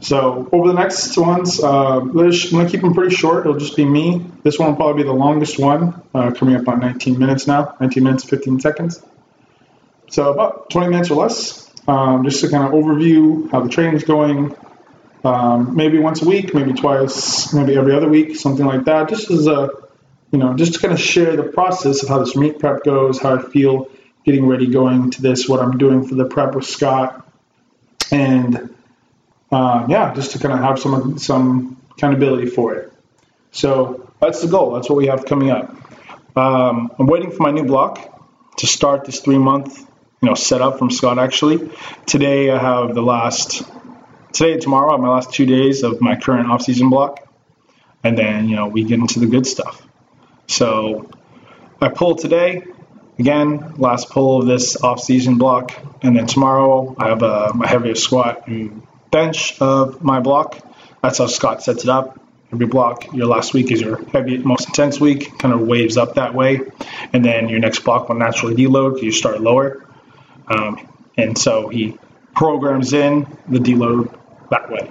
So 0.00 0.48
over 0.52 0.68
the 0.68 0.74
next 0.74 1.16
ones, 1.16 1.58
uh, 1.58 2.00
I'm 2.00 2.12
going 2.12 2.30
to 2.30 2.68
keep 2.68 2.82
them 2.82 2.92
pretty 2.92 3.16
short. 3.16 3.46
It'll 3.46 3.58
just 3.58 3.76
be 3.76 3.84
me. 3.86 4.24
This 4.42 4.58
one 4.58 4.68
will 4.68 4.76
probably 4.76 5.02
be 5.02 5.08
the 5.08 5.14
longest 5.14 5.58
one, 5.58 6.02
uh, 6.14 6.32
coming 6.32 6.54
up 6.54 6.68
on 6.68 6.80
19 6.80 7.18
minutes 7.18 7.46
now, 7.46 7.74
19 7.80 8.04
minutes 8.04 8.24
15 8.24 8.60
seconds. 8.60 9.02
So 10.10 10.30
about 10.30 10.68
20 10.68 10.90
minutes 10.90 11.10
or 11.10 11.16
less, 11.16 11.68
um, 11.88 12.24
just 12.24 12.42
to 12.42 12.50
kind 12.50 12.64
of 12.64 12.72
overview 12.72 13.50
how 13.50 13.60
the 13.60 13.70
training's 13.70 14.04
going. 14.04 14.54
Um, 15.26 15.74
maybe 15.74 15.98
once 15.98 16.22
a 16.22 16.24
week, 16.24 16.54
maybe 16.54 16.72
twice, 16.72 17.52
maybe 17.52 17.76
every 17.76 17.92
other 17.92 18.08
week, 18.08 18.36
something 18.36 18.64
like 18.64 18.84
that. 18.84 19.08
Just 19.08 19.28
as 19.32 19.48
a 19.48 19.70
you 20.30 20.38
know, 20.38 20.54
just 20.54 20.74
to 20.74 20.78
kind 20.78 20.94
of 20.94 21.00
share 21.00 21.36
the 21.36 21.42
process 21.42 22.04
of 22.04 22.08
how 22.08 22.18
this 22.18 22.36
meet 22.36 22.60
prep 22.60 22.84
goes, 22.84 23.20
how 23.20 23.36
I 23.36 23.42
feel 23.42 23.90
getting 24.24 24.46
ready 24.46 24.68
going 24.68 25.10
to 25.12 25.22
this, 25.22 25.48
what 25.48 25.60
I'm 25.60 25.78
doing 25.78 26.06
for 26.06 26.14
the 26.14 26.26
prep 26.26 26.54
with 26.54 26.64
Scott, 26.64 27.28
and 28.12 28.72
uh, 29.50 29.86
yeah, 29.88 30.14
just 30.14 30.32
to 30.32 30.38
kind 30.38 30.54
of 30.54 30.60
have 30.60 30.78
some 30.78 31.18
some 31.18 31.76
accountability 31.90 32.46
for 32.46 32.74
it. 32.74 32.92
So 33.50 34.08
that's 34.20 34.42
the 34.42 34.48
goal. 34.48 34.74
That's 34.74 34.88
what 34.88 34.96
we 34.96 35.06
have 35.06 35.24
coming 35.24 35.50
up. 35.50 35.74
Um, 36.36 36.92
I'm 37.00 37.06
waiting 37.06 37.32
for 37.32 37.42
my 37.42 37.50
new 37.50 37.64
block 37.64 38.56
to 38.58 38.66
start 38.68 39.06
this 39.06 39.18
three 39.18 39.38
month, 39.38 39.76
you 40.20 40.28
know, 40.28 40.34
setup 40.34 40.78
from 40.78 40.92
Scott. 40.92 41.18
Actually, 41.18 41.68
today 42.06 42.50
I 42.50 42.58
have 42.58 42.94
the 42.94 43.02
last 43.02 43.62
today 44.36 44.58
tomorrow 44.58 44.90
have 44.90 45.00
my 45.00 45.08
last 45.08 45.32
two 45.32 45.46
days 45.46 45.82
of 45.82 46.02
my 46.02 46.14
current 46.14 46.50
off 46.50 46.60
season 46.60 46.90
block, 46.90 47.26
and 48.04 48.18
then 48.18 48.48
you 48.48 48.56
know 48.56 48.68
we 48.68 48.84
get 48.84 48.98
into 48.98 49.18
the 49.18 49.26
good 49.26 49.46
stuff. 49.46 49.82
So 50.46 51.10
I 51.80 51.88
pull 51.88 52.16
today, 52.16 52.64
again, 53.18 53.74
last 53.76 54.10
pull 54.10 54.40
of 54.42 54.46
this 54.46 54.82
off-season 54.82 55.38
block, 55.38 55.72
and 56.02 56.16
then 56.16 56.26
tomorrow 56.26 56.94
I 56.98 57.08
have 57.08 57.22
a, 57.22 57.52
my 57.54 57.66
heaviest 57.66 58.04
squat 58.04 58.46
and 58.46 58.86
bench 59.10 59.60
of 59.60 60.02
my 60.02 60.20
block. 60.20 60.58
That's 61.02 61.18
how 61.18 61.26
Scott 61.26 61.62
sets 61.62 61.84
it 61.84 61.90
up. 61.90 62.20
Every 62.52 62.66
block, 62.66 63.12
your 63.12 63.26
last 63.26 63.54
week 63.54 63.72
is 63.72 63.80
your 63.80 64.04
heavy, 64.10 64.38
most 64.38 64.68
intense 64.68 65.00
week, 65.00 65.36
kind 65.38 65.52
of 65.52 65.60
waves 65.62 65.96
up 65.96 66.14
that 66.14 66.34
way, 66.34 66.60
and 67.12 67.24
then 67.24 67.48
your 67.48 67.58
next 67.58 67.80
block 67.80 68.08
will 68.08 68.16
naturally 68.16 68.54
deload. 68.54 68.94
Because 68.94 69.04
you 69.04 69.12
start 69.12 69.40
lower, 69.40 69.84
um, 70.46 70.86
and 71.16 71.36
so 71.36 71.68
he 71.68 71.98
programs 72.34 72.92
in 72.92 73.26
the 73.48 73.58
deload 73.58 74.14
that 74.50 74.70
way. 74.70 74.90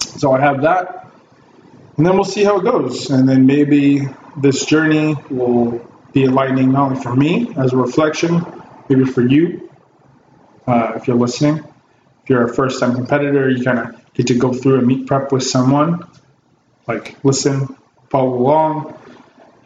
So 0.00 0.32
I 0.32 0.40
have 0.40 0.62
that, 0.62 1.10
and 1.96 2.06
then 2.06 2.14
we'll 2.14 2.24
see 2.24 2.44
how 2.44 2.58
it 2.58 2.64
goes, 2.64 3.10
and 3.10 3.28
then 3.28 3.46
maybe 3.46 4.08
this 4.36 4.64
journey 4.66 5.16
will 5.30 5.86
be 6.12 6.24
enlightening 6.24 6.72
not 6.72 6.90
only 6.90 7.02
for 7.02 7.14
me 7.14 7.52
as 7.56 7.72
a 7.72 7.76
reflection, 7.76 8.44
maybe 8.88 9.04
for 9.04 9.22
you, 9.22 9.70
uh, 10.66 10.92
if 10.96 11.06
you're 11.06 11.16
listening. 11.16 11.58
If 12.22 12.30
you're 12.30 12.44
a 12.44 12.54
first 12.54 12.80
time 12.80 12.94
competitor, 12.94 13.50
you 13.50 13.62
kind 13.62 13.78
of 13.78 14.14
get 14.14 14.28
to 14.28 14.34
go 14.34 14.52
through 14.52 14.78
a 14.78 14.82
meet 14.82 15.06
prep 15.06 15.30
with 15.30 15.42
someone, 15.42 16.08
like 16.88 17.22
listen, 17.22 17.76
follow 18.08 18.34
along, 18.34 18.98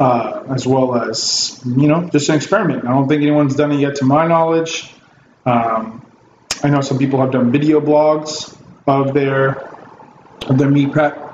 uh, 0.01 0.45
as 0.49 0.67
well 0.67 0.97
as, 0.97 1.63
you 1.65 1.87
know, 1.87 2.09
just 2.11 2.29
an 2.31 2.35
experiment. 2.35 2.85
I 2.85 2.89
don't 2.89 3.09
think 3.09 3.23
anyone's 3.23 3.55
done 3.55 3.71
it 3.73 3.79
yet 3.79 3.97
to 3.97 4.05
my 4.05 4.27
knowledge. 4.27 4.91
Um, 5.47 6.05
I 6.65 6.71
know 6.71 6.81
some 6.81 6.99
people 6.99 7.21
have 7.21 7.31
done 7.31 7.53
video 7.53 7.81
blogs 7.81 8.58
of 8.89 9.13
their 9.15 9.69
of 10.49 10.57
their 10.57 10.71
meet 10.71 10.93
prep 10.93 11.29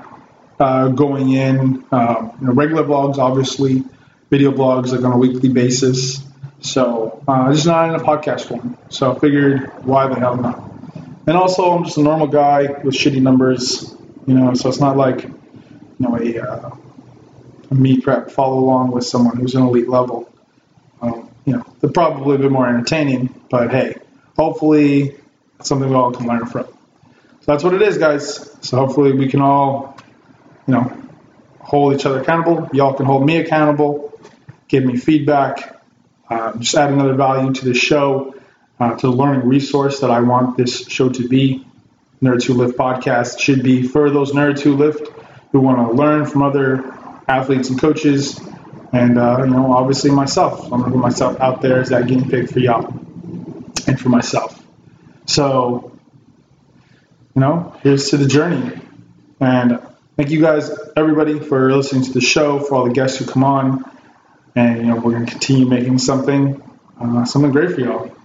uh, 0.58 0.88
going 0.88 1.32
in, 1.32 1.84
um, 1.92 2.32
you 2.40 2.46
know, 2.48 2.52
regular 2.52 2.82
blogs, 2.82 3.18
obviously, 3.18 3.84
video 4.28 4.50
blogs 4.50 4.92
like 4.92 5.04
on 5.04 5.12
a 5.12 5.16
weekly 5.16 5.48
basis. 5.48 6.20
So 6.60 7.22
uh, 7.28 7.52
just 7.52 7.66
not 7.66 7.88
in 7.90 7.94
a 7.94 8.02
podcast 8.02 8.48
form. 8.48 8.76
So 8.88 9.14
I 9.14 9.18
figured, 9.18 9.70
why 9.84 10.08
the 10.08 10.16
hell 10.16 10.36
not? 10.36 10.72
And 11.26 11.36
also, 11.36 11.70
I'm 11.70 11.84
just 11.84 11.96
a 11.96 12.02
normal 12.02 12.26
guy 12.26 12.66
with 12.82 12.94
shitty 12.94 13.20
numbers, 13.22 13.94
you 14.26 14.34
know. 14.34 14.54
So 14.54 14.68
it's 14.68 14.80
not 14.80 14.96
like, 14.96 15.22
you 15.22 15.32
know, 15.98 16.16
a, 16.16 16.40
uh, 16.40 16.76
a 17.70 17.74
meet 17.74 18.02
prep 18.02 18.30
follow 18.30 18.58
along 18.58 18.90
with 18.90 19.04
someone 19.06 19.36
who's 19.36 19.54
an 19.54 19.62
elite 19.62 19.88
level. 19.88 20.32
Um, 21.00 21.30
you 21.44 21.54
know, 21.54 21.64
they're 21.80 21.90
probably 21.90 22.36
a 22.36 22.38
bit 22.38 22.50
more 22.50 22.66
entertaining, 22.66 23.34
but 23.50 23.70
hey, 23.70 23.96
hopefully, 24.36 25.16
it's 25.60 25.68
something 25.68 25.88
we 25.88 25.94
all 25.94 26.12
can 26.12 26.26
learn 26.26 26.46
from. 26.46 26.66
So 27.44 27.52
that's 27.52 27.62
what 27.62 27.74
it 27.74 27.82
is, 27.82 27.98
guys. 27.98 28.50
So 28.62 28.78
hopefully, 28.78 29.12
we 29.12 29.28
can 29.28 29.40
all, 29.40 29.96
you 30.66 30.74
know, 30.74 30.92
hold 31.60 31.94
each 31.94 32.06
other 32.06 32.20
accountable. 32.20 32.68
Y'all 32.72 32.94
can 32.94 33.06
hold 33.06 33.24
me 33.26 33.36
accountable 33.36 34.14
give 34.68 34.84
me 34.84 34.96
feedback, 34.96 35.80
uh, 36.28 36.56
just 36.58 36.74
add 36.74 36.90
another 36.90 37.14
value 37.14 37.52
to 37.52 37.64
the 37.64 37.74
show, 37.74 38.34
uh, 38.80 38.96
to 38.96 39.06
the 39.06 39.12
learning 39.12 39.46
resource 39.46 40.00
that 40.00 40.10
I 40.10 40.20
want 40.20 40.56
this 40.56 40.88
show 40.88 41.08
to 41.10 41.28
be. 41.28 41.64
Nerds 42.22 42.44
Who 42.44 42.54
Lift 42.54 42.78
podcast 42.78 43.38
should 43.38 43.62
be 43.62 43.82
for 43.82 44.10
those 44.10 44.32
nerds 44.32 44.60
who 44.60 44.76
lift, 44.76 45.08
who 45.52 45.60
want 45.60 45.90
to 45.90 45.94
learn 45.94 46.24
from 46.24 46.42
other 46.42 46.82
athletes 47.28 47.68
and 47.68 47.78
coaches, 47.78 48.40
and 48.92 49.18
uh, 49.18 49.42
you 49.44 49.50
know, 49.50 49.72
obviously 49.72 50.10
myself. 50.10 50.64
I'm 50.72 50.80
gonna 50.80 50.90
put 50.90 51.00
myself 51.00 51.38
out 51.40 51.60
there 51.60 51.80
as 51.80 51.90
that 51.90 52.06
guinea 52.06 52.28
pig 52.28 52.50
for 52.50 52.60
y'all 52.60 52.86
and 53.86 54.00
for 54.00 54.08
myself. 54.08 54.60
So, 55.26 55.93
you 57.34 57.40
know, 57.40 57.76
here's 57.82 58.10
to 58.10 58.16
the 58.16 58.26
journey, 58.26 58.78
and 59.40 59.80
thank 60.16 60.30
you 60.30 60.40
guys, 60.40 60.70
everybody, 60.96 61.40
for 61.40 61.74
listening 61.74 62.04
to 62.04 62.12
the 62.12 62.20
show, 62.20 62.60
for 62.60 62.76
all 62.76 62.84
the 62.84 62.92
guests 62.92 63.18
who 63.18 63.26
come 63.26 63.44
on. 63.44 63.90
And 64.56 64.78
you 64.78 64.86
know 64.86 64.96
we're 64.96 65.12
going 65.12 65.26
to 65.26 65.32
continue 65.32 65.66
making 65.66 65.98
something 65.98 66.62
uh, 67.00 67.24
something 67.24 67.50
great 67.50 67.72
for 67.74 67.80
y'all. 67.80 68.16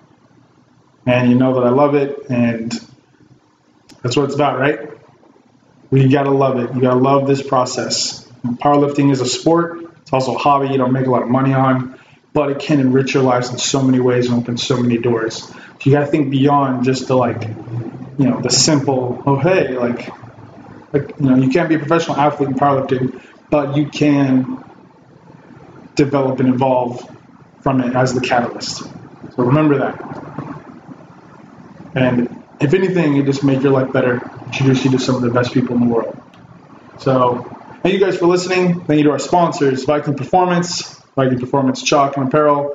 And 1.08 1.30
you 1.30 1.36
know 1.36 1.56
that 1.56 1.64
i 1.64 1.70
love 1.70 1.96
it 1.96 2.30
and 2.30 2.72
that's 4.04 4.16
what 4.16 4.26
it's 4.26 4.36
about 4.36 4.60
right? 4.60 4.92
We 5.90 6.08
gotta 6.08 6.30
love 6.30 6.60
it. 6.60 6.76
You 6.76 6.82
gotta 6.82 7.00
love 7.00 7.26
this 7.26 7.42
process. 7.42 8.30
And 8.44 8.60
powerlifting 8.60 9.12
is 9.12 9.22
a 9.22 9.26
sport. 9.26 9.92
It's 10.02 10.14
also 10.14 10.36
a 10.36 10.38
hobby 10.38 10.68
you 10.68 10.78
don't 10.78 10.94
make 10.94 11.08
a 11.08 11.10
lot 11.10 11.24
of 11.24 11.30
money 11.30 11.54
on 11.54 12.00
but 12.32 12.52
it 12.52 12.60
can 12.60 12.80
enrich 12.80 13.14
your 13.14 13.24
lives 13.24 13.50
in 13.50 13.58
so 13.58 13.82
many 13.82 14.00
ways 14.00 14.30
and 14.30 14.40
open 14.40 14.58
so 14.58 14.78
many 14.78 14.98
doors. 14.98 15.44
So 15.44 15.56
you 15.84 15.92
gotta 15.92 16.06
think 16.06 16.30
beyond 16.30 16.86
just 16.86 17.08
the 17.08 17.16
like 17.16 17.42
you 18.20 18.30
know 18.30 18.42
the 18.42 18.52
simple 18.52 19.24
oh 19.28 19.40
hey 19.40 19.78
like 19.78 20.10
like 20.94 21.14
you 21.20 21.30
know 21.30 21.38
you 21.38 21.50
can't 21.50 21.70
be 21.70 21.76
a 21.76 21.80
professional 21.80 22.18
athlete 22.18 22.50
in 22.50 22.56
powerlifting 22.56 23.10
but 23.52 23.78
you 23.78 23.90
can 23.90 24.48
develop 25.96 26.40
and 26.42 26.54
evolve 26.54 27.02
from 27.64 27.82
it 27.82 27.96
as 27.96 28.14
the 28.14 28.22
catalyst. 28.22 28.84
So 29.32 29.44
remember 29.46 29.80
that. 29.80 29.96
And 31.96 32.44
if 32.62 32.74
anything, 32.74 33.18
it 33.18 33.26
just 33.26 33.44
make 33.44 33.64
your 33.64 33.74
life 33.74 33.94
better, 33.94 34.22
introduce 34.48 34.86
you 34.86 34.92
to 34.92 35.00
some 35.00 35.16
of 35.16 35.22
the 35.24 35.32
best 35.32 35.54
people 35.54 35.76
in 35.76 35.82
the 35.82 35.88
world. 35.90 36.16
So 36.98 37.54
thank 37.84 37.96
you 37.96 38.02
guys 38.02 38.18
for 38.18 38.28
listening. 38.28 38.86
Thank 38.86 39.00
you 39.00 39.06
to 39.06 39.12
our 39.12 39.20
sponsors, 39.20 39.86
Viking 39.86 40.16
Performance, 40.16 41.02
Viking 41.16 41.40
Performance 41.40 41.84
Chalk 41.84 42.18
and 42.18 42.28
Apparel, 42.28 42.72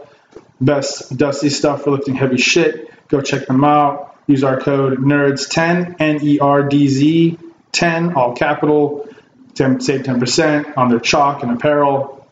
best 0.60 1.16
dusty 1.16 1.50
stuff 1.50 1.84
for 1.84 1.92
lifting 1.92 2.16
heavy 2.16 2.38
shit. 2.38 2.88
Go 3.10 3.22
check 3.22 3.46
them 3.46 3.64
out. 3.64 4.13
Use 4.26 4.42
our 4.44 4.58
code 4.60 4.98
NERDS10, 4.98 5.96
N 6.00 6.18
E 6.22 6.38
R 6.38 6.62
D 6.68 6.88
Z 6.88 7.38
10, 7.72 8.14
all 8.14 8.34
capital. 8.34 9.08
to 9.54 9.80
save 9.80 10.02
10% 10.02 10.76
on 10.76 10.88
their 10.88 10.98
chalk 11.00 11.42
and 11.42 11.52
apparel. 11.52 12.26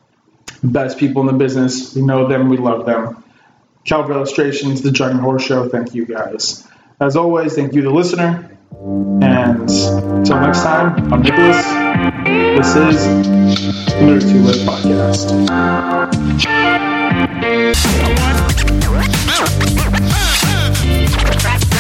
Best 0.63 0.99
people 0.99 1.21
in 1.23 1.27
the 1.27 1.33
business. 1.45 1.95
We 1.95 2.03
know 2.03 2.29
them. 2.29 2.49
We 2.49 2.57
love 2.57 2.87
them. 2.87 3.23
Calvert 3.85 4.15
Illustrations, 4.17 4.83
The 4.83 4.93
Johnny 4.93 5.19
Horse 5.19 5.45
Show. 5.45 5.69
Thank 5.69 5.95
you 5.95 6.07
guys. 6.07 6.67
As 7.01 7.17
always, 7.17 7.55
thank 7.55 7.75
you, 7.75 7.83
the 7.83 7.91
listener. 7.91 8.49
And 8.81 9.69
until 9.69 10.41
next 10.41 10.63
time, 10.63 11.13
I'm 11.13 11.23
Nicholas. 11.23 11.65
This 12.57 12.77
is 12.77 13.07
Nerds 13.99 14.31
Who 14.31 14.41
Lift 14.43 14.61
Podcast. 14.67 15.33